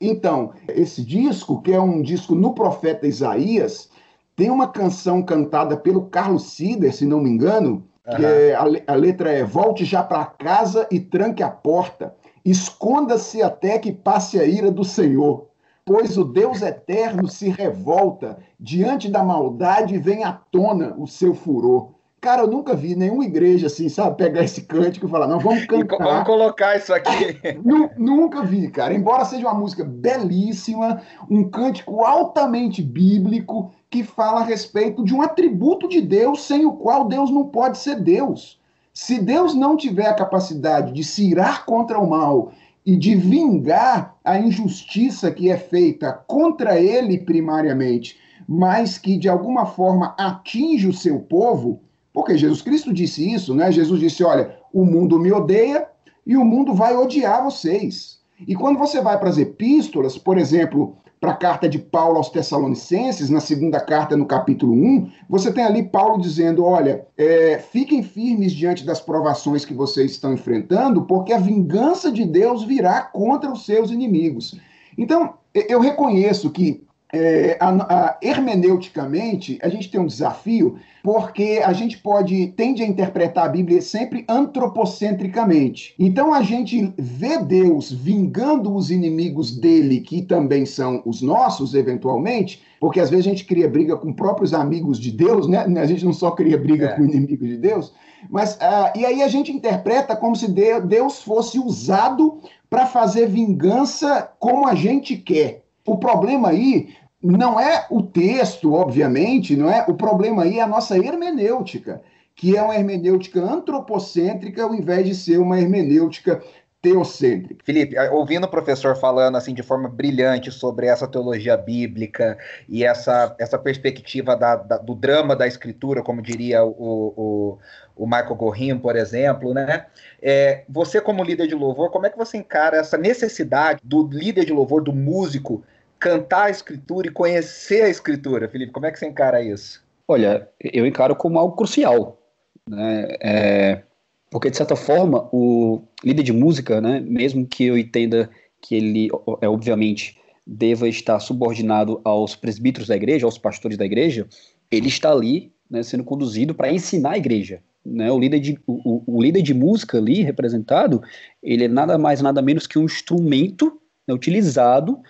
Então, 0.00 0.52
esse 0.68 1.04
disco, 1.04 1.60
que 1.60 1.72
é 1.72 1.80
um 1.80 2.02
disco 2.02 2.34
no 2.34 2.54
profeta 2.54 3.06
Isaías, 3.06 3.88
tem 4.34 4.50
uma 4.50 4.68
canção 4.68 5.22
cantada 5.22 5.76
pelo 5.76 6.06
Carlos 6.06 6.52
Sider, 6.52 6.94
se 6.94 7.04
não 7.04 7.20
me 7.20 7.30
engano, 7.30 7.84
uhum. 8.06 8.16
que 8.16 8.24
é, 8.24 8.54
a, 8.54 8.64
a 8.92 8.94
letra 8.94 9.30
é 9.30 9.44
Volte 9.44 9.84
já 9.84 10.02
para 10.02 10.24
casa 10.24 10.86
e 10.90 10.98
tranque 10.98 11.42
a 11.42 11.50
porta, 11.50 12.14
esconda-se 12.44 13.42
até 13.42 13.78
que 13.78 13.92
passe 13.92 14.38
a 14.38 14.44
ira 14.44 14.70
do 14.70 14.84
Senhor, 14.84 15.48
pois 15.84 16.16
o 16.16 16.24
Deus 16.24 16.62
eterno 16.62 17.28
se 17.28 17.48
revolta, 17.48 18.38
diante 18.58 19.08
da 19.10 19.22
maldade 19.22 19.98
vem 19.98 20.24
à 20.24 20.32
tona 20.32 20.94
o 20.96 21.06
seu 21.06 21.34
furor. 21.34 21.90
Cara, 22.22 22.42
eu 22.42 22.46
nunca 22.46 22.76
vi 22.76 22.94
nenhuma 22.94 23.24
igreja 23.24 23.66
assim, 23.66 23.88
sabe, 23.88 24.16
pegar 24.16 24.44
esse 24.44 24.60
cântico 24.62 25.06
e 25.06 25.10
falar, 25.10 25.26
não, 25.26 25.40
vamos 25.40 25.66
cantar. 25.66 25.98
vamos 25.98 26.24
colocar 26.24 26.76
isso 26.76 26.94
aqui. 26.94 27.36
nunca 27.98 28.44
vi, 28.44 28.70
cara. 28.70 28.94
Embora 28.94 29.24
seja 29.24 29.48
uma 29.48 29.58
música 29.58 29.82
belíssima, 29.82 31.02
um 31.28 31.50
cântico 31.50 32.04
altamente 32.04 32.80
bíblico, 32.80 33.72
que 33.90 34.04
fala 34.04 34.42
a 34.42 34.44
respeito 34.44 35.04
de 35.04 35.12
um 35.12 35.20
atributo 35.20 35.88
de 35.88 36.00
Deus 36.00 36.44
sem 36.44 36.64
o 36.64 36.74
qual 36.74 37.08
Deus 37.08 37.28
não 37.28 37.48
pode 37.48 37.78
ser 37.78 38.00
Deus. 38.00 38.60
Se 38.94 39.18
Deus 39.18 39.52
não 39.52 39.76
tiver 39.76 40.06
a 40.06 40.14
capacidade 40.14 40.92
de 40.92 41.02
se 41.02 41.28
irar 41.28 41.66
contra 41.66 41.98
o 41.98 42.08
mal 42.08 42.52
e 42.86 42.96
de 42.96 43.16
vingar 43.16 44.14
a 44.24 44.38
injustiça 44.38 45.28
que 45.32 45.50
é 45.50 45.56
feita 45.56 46.12
contra 46.28 46.78
ele 46.78 47.18
primariamente, 47.18 48.16
mas 48.46 48.96
que 48.96 49.18
de 49.18 49.28
alguma 49.28 49.66
forma 49.66 50.14
atinge 50.16 50.86
o 50.86 50.94
seu 50.94 51.18
povo, 51.18 51.80
porque 52.12 52.36
Jesus 52.36 52.62
Cristo 52.62 52.92
disse 52.92 53.32
isso, 53.32 53.54
né? 53.54 53.72
Jesus 53.72 53.98
disse: 53.98 54.22
Olha, 54.22 54.56
o 54.72 54.84
mundo 54.84 55.18
me 55.18 55.32
odeia 55.32 55.86
e 56.26 56.36
o 56.36 56.44
mundo 56.44 56.74
vai 56.74 56.96
odiar 56.96 57.42
vocês. 57.42 58.20
E 58.46 58.54
quando 58.54 58.78
você 58.78 59.00
vai 59.00 59.18
para 59.18 59.28
as 59.28 59.38
epístolas, 59.38 60.18
por 60.18 60.36
exemplo, 60.36 60.96
para 61.20 61.30
a 61.30 61.36
carta 61.36 61.68
de 61.68 61.78
Paulo 61.78 62.16
aos 62.16 62.30
Tessalonicenses, 62.30 63.30
na 63.30 63.38
segunda 63.38 63.78
carta, 63.80 64.16
no 64.16 64.26
capítulo 64.26 64.72
1, 64.72 65.10
você 65.30 65.52
tem 65.52 65.64
ali 65.64 65.84
Paulo 65.84 66.20
dizendo: 66.20 66.64
Olha, 66.64 67.06
é, 67.16 67.58
fiquem 67.58 68.02
firmes 68.02 68.52
diante 68.52 68.84
das 68.84 69.00
provações 69.00 69.64
que 69.64 69.72
vocês 69.72 70.10
estão 70.10 70.32
enfrentando, 70.32 71.02
porque 71.02 71.32
a 71.32 71.38
vingança 71.38 72.10
de 72.10 72.24
Deus 72.24 72.64
virá 72.64 73.02
contra 73.02 73.50
os 73.50 73.64
seus 73.64 73.90
inimigos. 73.90 74.58
Então, 74.98 75.34
eu 75.54 75.80
reconheço 75.80 76.50
que 76.50 76.84
é, 77.12 77.58
a, 77.60 77.68
a, 77.68 78.18
hermeneuticamente, 78.22 79.58
a 79.62 79.68
gente 79.68 79.90
tem 79.90 80.00
um 80.00 80.06
desafio, 80.06 80.78
porque 81.02 81.60
a 81.62 81.72
gente 81.74 81.98
pode, 81.98 82.46
tende 82.56 82.82
a 82.82 82.86
interpretar 82.86 83.44
a 83.44 83.48
Bíblia 83.50 83.82
sempre 83.82 84.24
antropocentricamente. 84.26 85.94
Então 85.98 86.32
a 86.32 86.42
gente 86.42 86.94
vê 86.96 87.36
Deus 87.38 87.92
vingando 87.92 88.74
os 88.74 88.90
inimigos 88.90 89.54
dele, 89.54 90.00
que 90.00 90.22
também 90.22 90.64
são 90.64 91.02
os 91.04 91.20
nossos, 91.20 91.74
eventualmente, 91.74 92.62
porque 92.80 92.98
às 92.98 93.10
vezes 93.10 93.26
a 93.26 93.30
gente 93.30 93.44
cria 93.44 93.68
briga 93.68 93.96
com 93.96 94.12
próprios 94.12 94.54
amigos 94.54 94.98
de 94.98 95.10
Deus, 95.10 95.46
né? 95.46 95.58
A 95.58 95.86
gente 95.86 96.04
não 96.04 96.14
só 96.14 96.30
cria 96.30 96.56
briga 96.56 96.86
é. 96.86 96.96
com 96.96 97.04
inimigos 97.04 97.46
de 97.46 97.58
Deus, 97.58 97.92
mas 98.30 98.54
uh, 98.54 98.96
e 98.96 99.04
aí 99.04 99.22
a 99.22 99.28
gente 99.28 99.52
interpreta 99.52 100.16
como 100.16 100.34
se 100.34 100.48
Deus 100.48 101.20
fosse 101.20 101.58
usado 101.58 102.38
para 102.70 102.86
fazer 102.86 103.26
vingança 103.28 104.30
como 104.38 104.66
a 104.66 104.74
gente 104.74 105.16
quer. 105.16 105.62
O 105.84 105.96
problema 105.96 106.50
aí 106.50 106.90
não 107.22 107.60
é 107.60 107.86
o 107.88 108.02
texto, 108.02 108.74
obviamente, 108.74 109.56
não 109.56 109.70
é? 109.70 109.84
O 109.88 109.94
problema 109.94 110.42
aí 110.42 110.58
é 110.58 110.62
a 110.62 110.66
nossa 110.66 110.98
hermenêutica, 110.98 112.02
que 112.34 112.56
é 112.56 112.62
uma 112.62 112.74
hermenêutica 112.74 113.40
antropocêntrica 113.40 114.64
ao 114.64 114.74
invés 114.74 115.06
de 115.06 115.14
ser 115.14 115.38
uma 115.38 115.60
hermenêutica 115.60 116.42
teocêntrica. 116.82 117.64
Felipe, 117.64 117.96
ouvindo 118.10 118.44
o 118.44 118.50
professor 118.50 118.96
falando 118.96 119.36
assim 119.36 119.54
de 119.54 119.62
forma 119.62 119.88
brilhante 119.88 120.50
sobre 120.50 120.86
essa 120.86 121.06
teologia 121.06 121.56
bíblica 121.56 122.36
e 122.68 122.84
essa, 122.84 123.36
essa 123.38 123.56
perspectiva 123.56 124.34
da, 124.34 124.56
da, 124.56 124.78
do 124.78 124.96
drama 124.96 125.36
da 125.36 125.46
escritura, 125.46 126.02
como 126.02 126.20
diria 126.20 126.64
o, 126.64 126.74
o, 127.16 127.58
o 127.94 128.04
Michael 128.04 128.34
Gorin, 128.34 128.78
por 128.78 128.96
exemplo, 128.96 129.54
né? 129.54 129.86
É, 130.20 130.64
você 130.68 131.00
como 131.00 131.22
líder 131.22 131.46
de 131.46 131.54
louvor, 131.54 131.90
como 131.90 132.04
é 132.04 132.10
que 132.10 132.18
você 132.18 132.36
encara 132.36 132.78
essa 132.78 132.98
necessidade 132.98 133.80
do 133.84 134.04
líder 134.08 134.44
de 134.44 134.52
louvor, 134.52 134.82
do 134.82 134.92
músico, 134.92 135.62
cantar 136.02 136.46
a 136.46 136.50
escritura 136.50 137.06
e 137.06 137.12
conhecer 137.12 137.82
a 137.82 137.88
escritura, 137.88 138.48
Felipe? 138.48 138.72
Como 138.72 138.84
é 138.84 138.90
que 138.90 138.98
você 138.98 139.06
encara 139.06 139.40
isso? 139.40 139.80
Olha, 140.08 140.48
eu 140.60 140.84
encaro 140.84 141.14
como 141.14 141.38
algo 141.38 141.54
crucial, 141.54 142.20
né? 142.68 143.06
É, 143.20 143.82
porque 144.28 144.50
de 144.50 144.56
certa 144.56 144.74
forma 144.74 145.28
o 145.32 145.80
líder 146.04 146.24
de 146.24 146.32
música, 146.32 146.80
né, 146.80 146.98
mesmo 146.98 147.46
que 147.46 147.66
eu 147.66 147.78
entenda 147.78 148.28
que 148.60 148.74
ele, 148.74 149.10
é 149.40 149.48
obviamente, 149.48 150.18
deva 150.44 150.88
estar 150.88 151.20
subordinado 151.20 152.00
aos 152.02 152.34
presbíteros 152.34 152.88
da 152.88 152.96
igreja, 152.96 153.24
aos 153.24 153.38
pastores 153.38 153.78
da 153.78 153.84
igreja, 153.84 154.26
ele 154.72 154.88
está 154.88 155.12
ali, 155.12 155.52
né, 155.70 155.84
sendo 155.84 156.02
conduzido 156.02 156.52
para 156.52 156.72
ensinar 156.72 157.12
a 157.12 157.18
igreja. 157.18 157.62
Né, 157.86 158.10
o, 158.10 158.18
líder 158.18 158.40
de, 158.40 158.58
o, 158.66 159.02
o, 159.06 159.22
líder 159.22 159.42
de 159.42 159.54
música 159.54 159.98
ali 159.98 160.22
representado, 160.22 161.00
ele 161.42 161.64
é 161.64 161.68
nada 161.68 161.96
mais 161.96 162.20
nada 162.20 162.40
menos 162.42 162.66
que 162.66 162.78
um 162.78 162.84
instrumento 162.84 163.80
né, 164.06 164.14
utilizado 164.14 165.00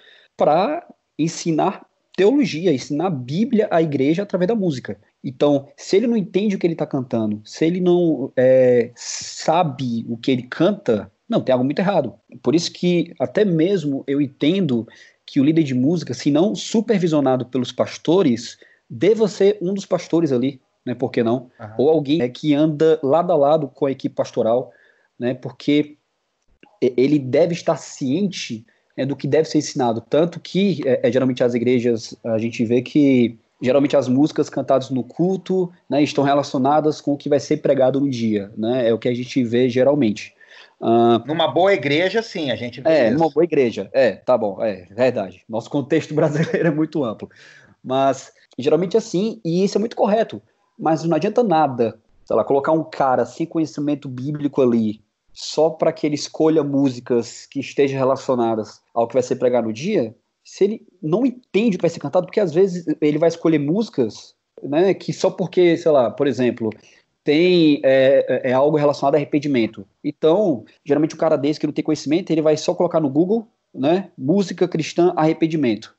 para 0.42 0.85
ensinar 1.16 1.87
teologia, 2.16 2.74
ensinar 2.74 3.07
a 3.07 3.11
Bíblia 3.11 3.68
à 3.70 3.81
igreja 3.81 4.24
através 4.24 4.48
da 4.48 4.57
música. 4.57 4.98
Então, 5.22 5.68
se 5.76 5.96
ele 5.96 6.09
não 6.09 6.16
entende 6.16 6.57
o 6.57 6.59
que 6.59 6.66
ele 6.66 6.74
está 6.74 6.85
cantando, 6.85 7.40
se 7.44 7.64
ele 7.64 7.81
não 7.81 8.33
é, 8.37 8.90
sabe 8.96 10.05
o 10.09 10.16
que 10.16 10.33
ele 10.33 10.42
canta, 10.42 11.09
não, 11.28 11.40
tem 11.40 11.52
algo 11.52 11.64
muito 11.64 11.78
errado. 11.78 12.14
Por 12.42 12.57
isso 12.57 12.72
que 12.72 13.14
até 13.20 13.44
mesmo 13.44 14.02
eu 14.05 14.20
entendo 14.20 14.85
que 15.24 15.38
o 15.38 15.44
líder 15.44 15.62
de 15.62 15.74
música, 15.74 16.12
se 16.12 16.28
não 16.28 16.57
supervisionado 16.57 17.46
pelos 17.46 17.70
pastores, 17.70 18.59
deva 18.90 19.28
ser 19.28 19.59
um 19.62 19.72
dos 19.72 19.87
pastores 19.87 20.33
ali, 20.33 20.61
né? 20.85 20.92
Por 20.92 21.12
que 21.12 21.22
não? 21.22 21.50
Uhum. 21.61 21.74
Ou 21.78 21.88
alguém 21.88 22.20
é, 22.20 22.28
que 22.28 22.52
anda 22.52 22.98
lado 23.00 23.33
a 23.33 23.37
lado 23.37 23.68
com 23.68 23.87
a 23.87 23.92
equipe 23.92 24.16
pastoral, 24.16 24.72
né? 25.16 25.35
Porque 25.35 25.98
ele 26.83 27.20
deve 27.20 27.55
estar 27.55 27.76
ciente 27.76 28.66
é, 28.96 29.07
do 29.07 29.16
que 29.16 29.26
deve 29.26 29.48
ser 29.48 29.59
ensinado. 29.59 30.00
Tanto 30.00 30.40
que, 30.40 30.81
é, 30.87 31.09
é, 31.09 31.12
geralmente, 31.12 31.42
as 31.42 31.55
igrejas, 31.55 32.14
a 32.24 32.38
gente 32.38 32.64
vê 32.64 32.83
que 32.83 33.38
geralmente 33.61 33.96
as 33.96 34.09
músicas 34.09 34.50
cantadas 34.50 34.90
no 34.90 35.05
culto 35.05 35.72
né, 35.88 36.02
estão 36.02 36.24
relacionadas 36.24 37.00
com 37.00 37.12
o 37.12 37.16
que 37.16 37.28
vai 37.28 37.38
ser 37.38 37.59
pregado 37.59 38.00
no 38.00 38.11
dia. 38.11 38.50
Né? 38.57 38.88
É 38.88 38.92
o 38.92 38.98
que 38.98 39.09
a 39.09 39.14
gente 39.14 39.42
vê 39.44 39.68
geralmente. 39.68 40.35
Uh, 40.81 41.24
numa 41.26 41.46
boa 41.46 41.72
igreja, 41.72 42.20
sim, 42.22 42.50
a 42.50 42.57
gente 42.57 42.81
vê 42.81 42.90
É, 42.90 43.09
isso. 43.09 43.18
numa 43.18 43.31
boa 43.31 43.44
igreja. 43.44 43.88
É, 43.92 44.12
tá 44.12 44.37
bom, 44.37 44.61
é 44.61 44.88
verdade. 44.90 45.44
Nosso 45.48 45.70
contexto 45.70 46.12
brasileiro 46.14 46.68
é 46.68 46.70
muito 46.72 47.05
amplo. 47.05 47.31
Mas, 47.83 48.33
geralmente 48.59 48.96
é 48.96 48.98
assim, 48.98 49.40
e 49.44 49.64
isso 49.64 49.78
é 49.78 49.81
muito 49.81 49.94
correto. 49.94 50.42
Mas 50.76 51.05
não 51.05 51.16
adianta 51.16 51.44
nada, 51.44 51.96
sei 52.24 52.35
lá, 52.35 52.42
colocar 52.42 52.72
um 52.72 52.83
cara 52.83 53.24
sem 53.24 53.46
conhecimento 53.46 54.09
bíblico 54.09 54.61
ali, 54.61 55.00
só 55.33 55.71
para 55.71 55.92
que 55.92 56.07
ele 56.07 56.14
escolha 56.14 56.62
músicas 56.62 57.47
que 57.47 57.61
estejam 57.61 57.99
relacionadas 57.99 58.81
ao 58.95 59.07
que 59.07 59.14
vai 59.14 59.23
ser 59.23 59.37
pregado 59.37 59.66
no 59.66 59.73
dia, 59.73 60.14
se 60.45 60.64
ele 60.64 60.87
não 61.03 61.25
entende 61.25 61.77
o 61.77 61.79
que 61.79 61.83
vai 61.83 61.90
ser 61.90 62.01
cantado, 62.01 62.27
porque 62.27 62.40
às 62.40 62.53
vezes 62.53 62.85
ele 63.01 63.18
vai 63.18 63.29
escolher 63.29 63.59
músicas, 63.59 64.35
né, 64.62 64.92
que 64.92 65.12
só 65.12 65.31
porque, 65.31 65.77
sei 65.77 65.90
lá, 65.90 66.11
por 66.11 66.27
exemplo, 66.27 66.71
tem 67.25 67.81
é, 67.85 68.27
é, 68.29 68.51
é 68.51 68.53
algo 68.53 68.77
relacionado 68.77 69.14
a 69.14 69.18
arrependimento. 69.18 69.87
Então, 70.03 70.64
geralmente 70.85 71.14
o 71.14 71.18
cara 71.18 71.37
desse 71.37 71.61
que 71.61 71.66
não 71.66 71.73
tem 71.73 71.85
conhecimento, 71.85 72.31
ele 72.31 72.42
vai 72.42 72.57
só 72.57 72.75
colocar 72.75 73.01
no 73.01 73.09
Google 73.09 73.49
né? 73.75 74.11
Música 74.16 74.68
cristã, 74.68 75.12
arrependimento. 75.16 75.95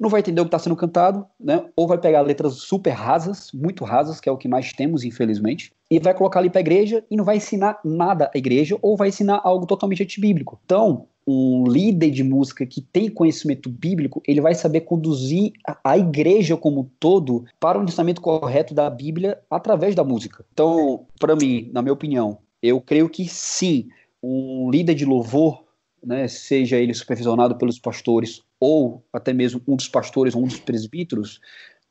Não 0.00 0.08
vai 0.08 0.20
entender 0.20 0.40
o 0.40 0.44
que 0.44 0.48
está 0.48 0.58
sendo 0.58 0.76
cantado, 0.76 1.26
né? 1.38 1.64
Ou 1.76 1.86
vai 1.86 1.98
pegar 1.98 2.20
letras 2.22 2.54
super 2.54 2.90
rasas, 2.90 3.50
muito 3.52 3.84
rasas, 3.84 4.20
que 4.20 4.28
é 4.28 4.32
o 4.32 4.36
que 4.36 4.48
mais 4.48 4.72
temos, 4.72 5.04
infelizmente, 5.04 5.72
e 5.90 5.98
vai 5.98 6.14
colocar 6.14 6.40
ali 6.40 6.50
para 6.50 6.60
a 6.60 6.60
igreja 6.60 7.04
e 7.10 7.16
não 7.16 7.24
vai 7.24 7.38
ensinar 7.38 7.80
nada 7.84 8.30
à 8.34 8.38
igreja 8.38 8.78
ou 8.82 8.96
vai 8.96 9.08
ensinar 9.08 9.40
algo 9.42 9.66
totalmente 9.66 10.02
antibíblico. 10.02 10.60
Então, 10.64 11.06
um 11.26 11.64
líder 11.66 12.10
de 12.10 12.22
música 12.22 12.66
que 12.66 12.80
tem 12.80 13.10
conhecimento 13.10 13.68
bíblico, 13.68 14.22
ele 14.26 14.40
vai 14.40 14.54
saber 14.54 14.82
conduzir 14.82 15.52
a 15.84 15.96
igreja 15.96 16.56
como 16.56 16.80
um 16.80 16.90
todo 16.98 17.44
para 17.60 17.78
o 17.78 17.84
ensinamento 17.84 18.20
correto 18.20 18.74
da 18.74 18.88
Bíblia 18.88 19.38
através 19.50 19.94
da 19.94 20.04
música. 20.04 20.44
Então, 20.52 21.06
para 21.18 21.36
mim, 21.36 21.70
na 21.72 21.82
minha 21.82 21.92
opinião, 21.92 22.38
eu 22.62 22.80
creio 22.80 23.08
que 23.08 23.26
sim, 23.28 23.88
um 24.22 24.70
líder 24.70 24.94
de 24.94 25.04
louvor, 25.04 25.64
né, 26.04 26.28
seja 26.28 26.76
ele 26.76 26.94
supervisionado 26.94 27.56
pelos 27.56 27.78
pastores 27.78 28.42
ou 28.60 29.02
até 29.12 29.32
mesmo 29.32 29.60
um 29.66 29.76
dos 29.76 29.88
pastores 29.88 30.34
ou 30.34 30.42
um 30.42 30.46
dos 30.46 30.58
presbíteros, 30.60 31.40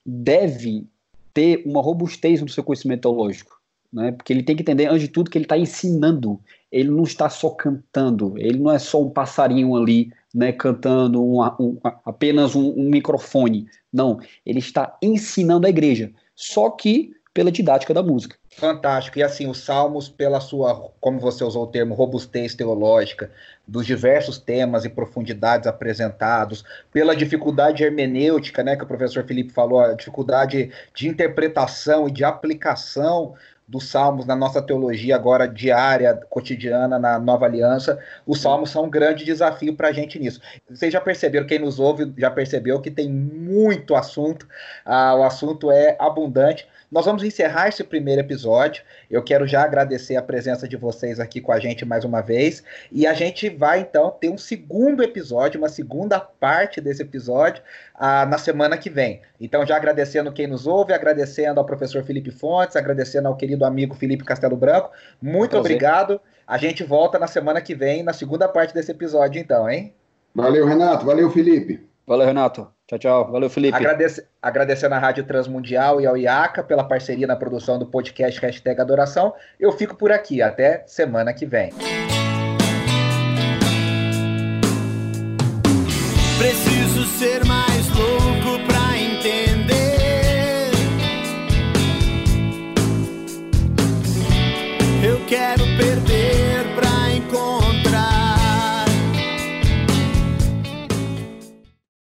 deve 0.06 0.86
ter 1.34 1.62
uma 1.66 1.82
robustez 1.82 2.42
no 2.42 2.50
seu 2.50 2.64
conhecimento 2.64 3.02
teológico 3.02 3.57
né? 3.92 4.12
Porque 4.12 4.34
ele 4.34 4.44
tem 4.44 4.56
que 4.56 4.62
entender, 4.62 4.88
antes 4.88 5.02
de 5.02 5.08
tudo, 5.08 5.30
que 5.30 5.38
ele 5.38 5.46
está 5.46 5.58
ensinando. 5.58 6.40
Ele 6.72 6.90
não 6.90 7.04
está 7.04 7.30
só 7.30 7.50
cantando, 7.52 8.34
ele 8.38 8.60
não 8.60 8.72
é 8.72 8.78
só 8.78 9.02
um 9.02 9.10
passarinho 9.10 9.76
ali, 9.76 10.12
né, 10.36 10.52
cantando 10.52 11.24
uma, 11.24 11.56
um, 11.60 11.80
apenas 12.04 12.56
um, 12.56 12.74
um 12.78 12.90
microfone. 12.90 13.68
Não, 13.92 14.20
ele 14.46 14.60
está 14.60 14.98
ensinando 15.02 15.66
a 15.66 15.70
igreja. 15.70 16.12
Só 16.36 16.70
que 16.70 17.14
pela 17.38 17.52
didática 17.52 17.94
da 17.94 18.02
música. 18.02 18.36
Fantástico. 18.50 19.20
E 19.20 19.22
assim, 19.22 19.48
os 19.48 19.64
salmos, 19.64 20.10
pela 20.10 20.40
sua, 20.40 20.92
como 21.00 21.20
você 21.20 21.44
usou 21.44 21.66
o 21.66 21.68
termo, 21.68 21.94
robustez 21.94 22.56
teológica, 22.56 23.30
dos 23.68 23.86
diversos 23.86 24.40
temas 24.40 24.86
e 24.86 24.90
profundidades 24.90 25.68
apresentados, 25.68 26.66
pela 26.92 27.16
dificuldade 27.16 27.84
hermenêutica, 27.84 28.64
né, 28.64 28.76
que 28.76 28.84
o 28.84 28.88
professor 28.88 29.24
Felipe 29.24 29.54
falou, 29.54 29.80
a 29.80 29.94
dificuldade 29.94 30.72
de 30.96 31.08
interpretação 31.08 32.08
e 32.08 32.12
de 32.12 32.24
aplicação 32.24 33.36
dos 33.68 33.90
salmos 33.90 34.26
na 34.26 34.36
nossa 34.36 34.62
teologia 34.62 35.16
agora 35.16 35.48
diária, 35.48 36.16
cotidiana, 36.30 36.98
na 36.98 37.20
nova 37.20 37.46
aliança, 37.46 38.00
os 38.26 38.42
salmos 38.42 38.70
são 38.70 38.86
um 38.86 38.90
grande 38.90 39.26
desafio 39.26 39.76
para 39.76 39.90
a 39.90 39.92
gente 39.92 40.18
nisso. 40.18 40.40
Vocês 40.70 40.94
já 40.94 41.02
perceberam, 41.02 41.46
quem 41.46 41.60
nos 41.60 41.78
ouve 41.80 42.14
já 42.18 42.32
percebeu 42.32 42.80
que 42.80 42.90
tem 42.90 43.10
muito 43.10 43.94
assunto, 43.94 44.48
ah, 44.86 45.16
o 45.16 45.24
assunto 45.24 45.70
é 45.70 45.98
abundante. 46.00 46.68
Nós 46.90 47.06
vamos 47.06 47.22
encerrar 47.22 47.68
esse 47.68 47.84
primeiro 47.84 48.22
episódio. 48.22 48.82
Eu 49.12 49.22
quero 49.22 49.46
já 49.46 49.62
agradecer 49.62 50.16
a 50.16 50.22
presença 50.22 50.68
de 50.68 50.78
vocês 50.78 51.20
aqui 51.20 51.42
com 51.42 51.52
a 51.52 51.60
gente 51.60 51.84
mais 51.84 52.06
uma 52.06 52.22
vez. 52.22 52.64
E 52.90 53.06
a 53.06 53.14
gente 53.14 53.50
vai 53.50 53.82
então 53.82 54.10
ter 54.10 54.30
um 54.30 54.38
segundo 54.38 55.04
episódio, 55.04 55.60
uma 55.60 55.68
segunda 55.68 56.18
parte 56.20 56.80
desse 56.80 57.02
episódio 57.02 57.62
ah, 57.94 58.26
na 58.26 58.38
semana 58.38 58.78
que 58.78 58.90
vem. 58.90 59.22
Então, 59.40 59.66
já 59.66 59.76
agradecendo 59.76 60.32
quem 60.32 60.48
nos 60.48 60.66
ouve, 60.66 60.94
agradecendo 60.94 61.60
ao 61.60 61.66
professor 61.66 62.04
Felipe 62.04 62.32
Fontes, 62.32 62.78
agradecendo 62.78 63.28
ao 63.28 63.36
querido 63.36 63.66
amigo 63.66 63.94
Felipe 63.94 64.24
Castelo 64.24 64.56
Branco. 64.56 64.90
Muito 65.22 65.52
Prazer. 65.52 65.60
obrigado. 65.60 66.22
A 66.48 66.58
gente 66.58 66.86
volta 66.86 67.20
na 67.20 67.28
semana 67.28 67.60
que 67.60 67.76
vem, 67.76 68.02
na 68.02 68.14
segunda 68.14 68.48
parte 68.48 68.74
desse 68.74 68.92
episódio, 68.92 69.42
então, 69.42 69.70
hein? 69.70 69.94
Valeu, 70.34 70.66
Renato. 70.66 71.06
Valeu, 71.06 71.30
Felipe. 71.30 71.86
Valeu, 72.08 72.26
Renato. 72.26 72.72
Tchau, 72.88 72.98
tchau. 72.98 73.32
Valeu, 73.32 73.50
Felipe. 73.50 73.76
Agradece, 73.76 74.26
agradecendo 74.42 74.96
à 74.96 74.98
Rádio 74.98 75.26
Transmundial 75.26 76.00
e 76.00 76.08
ao 76.08 76.16
IACA 76.16 76.64
pela 76.64 76.86
parceria 76.86 77.28
na 77.28 77.36
produção 77.36 77.78
do 77.78 77.86
podcast 77.86 78.40
Hashtag 78.40 78.80
Adoração. 78.80 79.34
Eu 79.60 79.74
fico 79.74 79.94
por 79.94 80.10
aqui. 80.10 80.42
Até 80.42 80.86
semana 80.88 81.34
que 81.34 81.46
vem. 81.46 81.74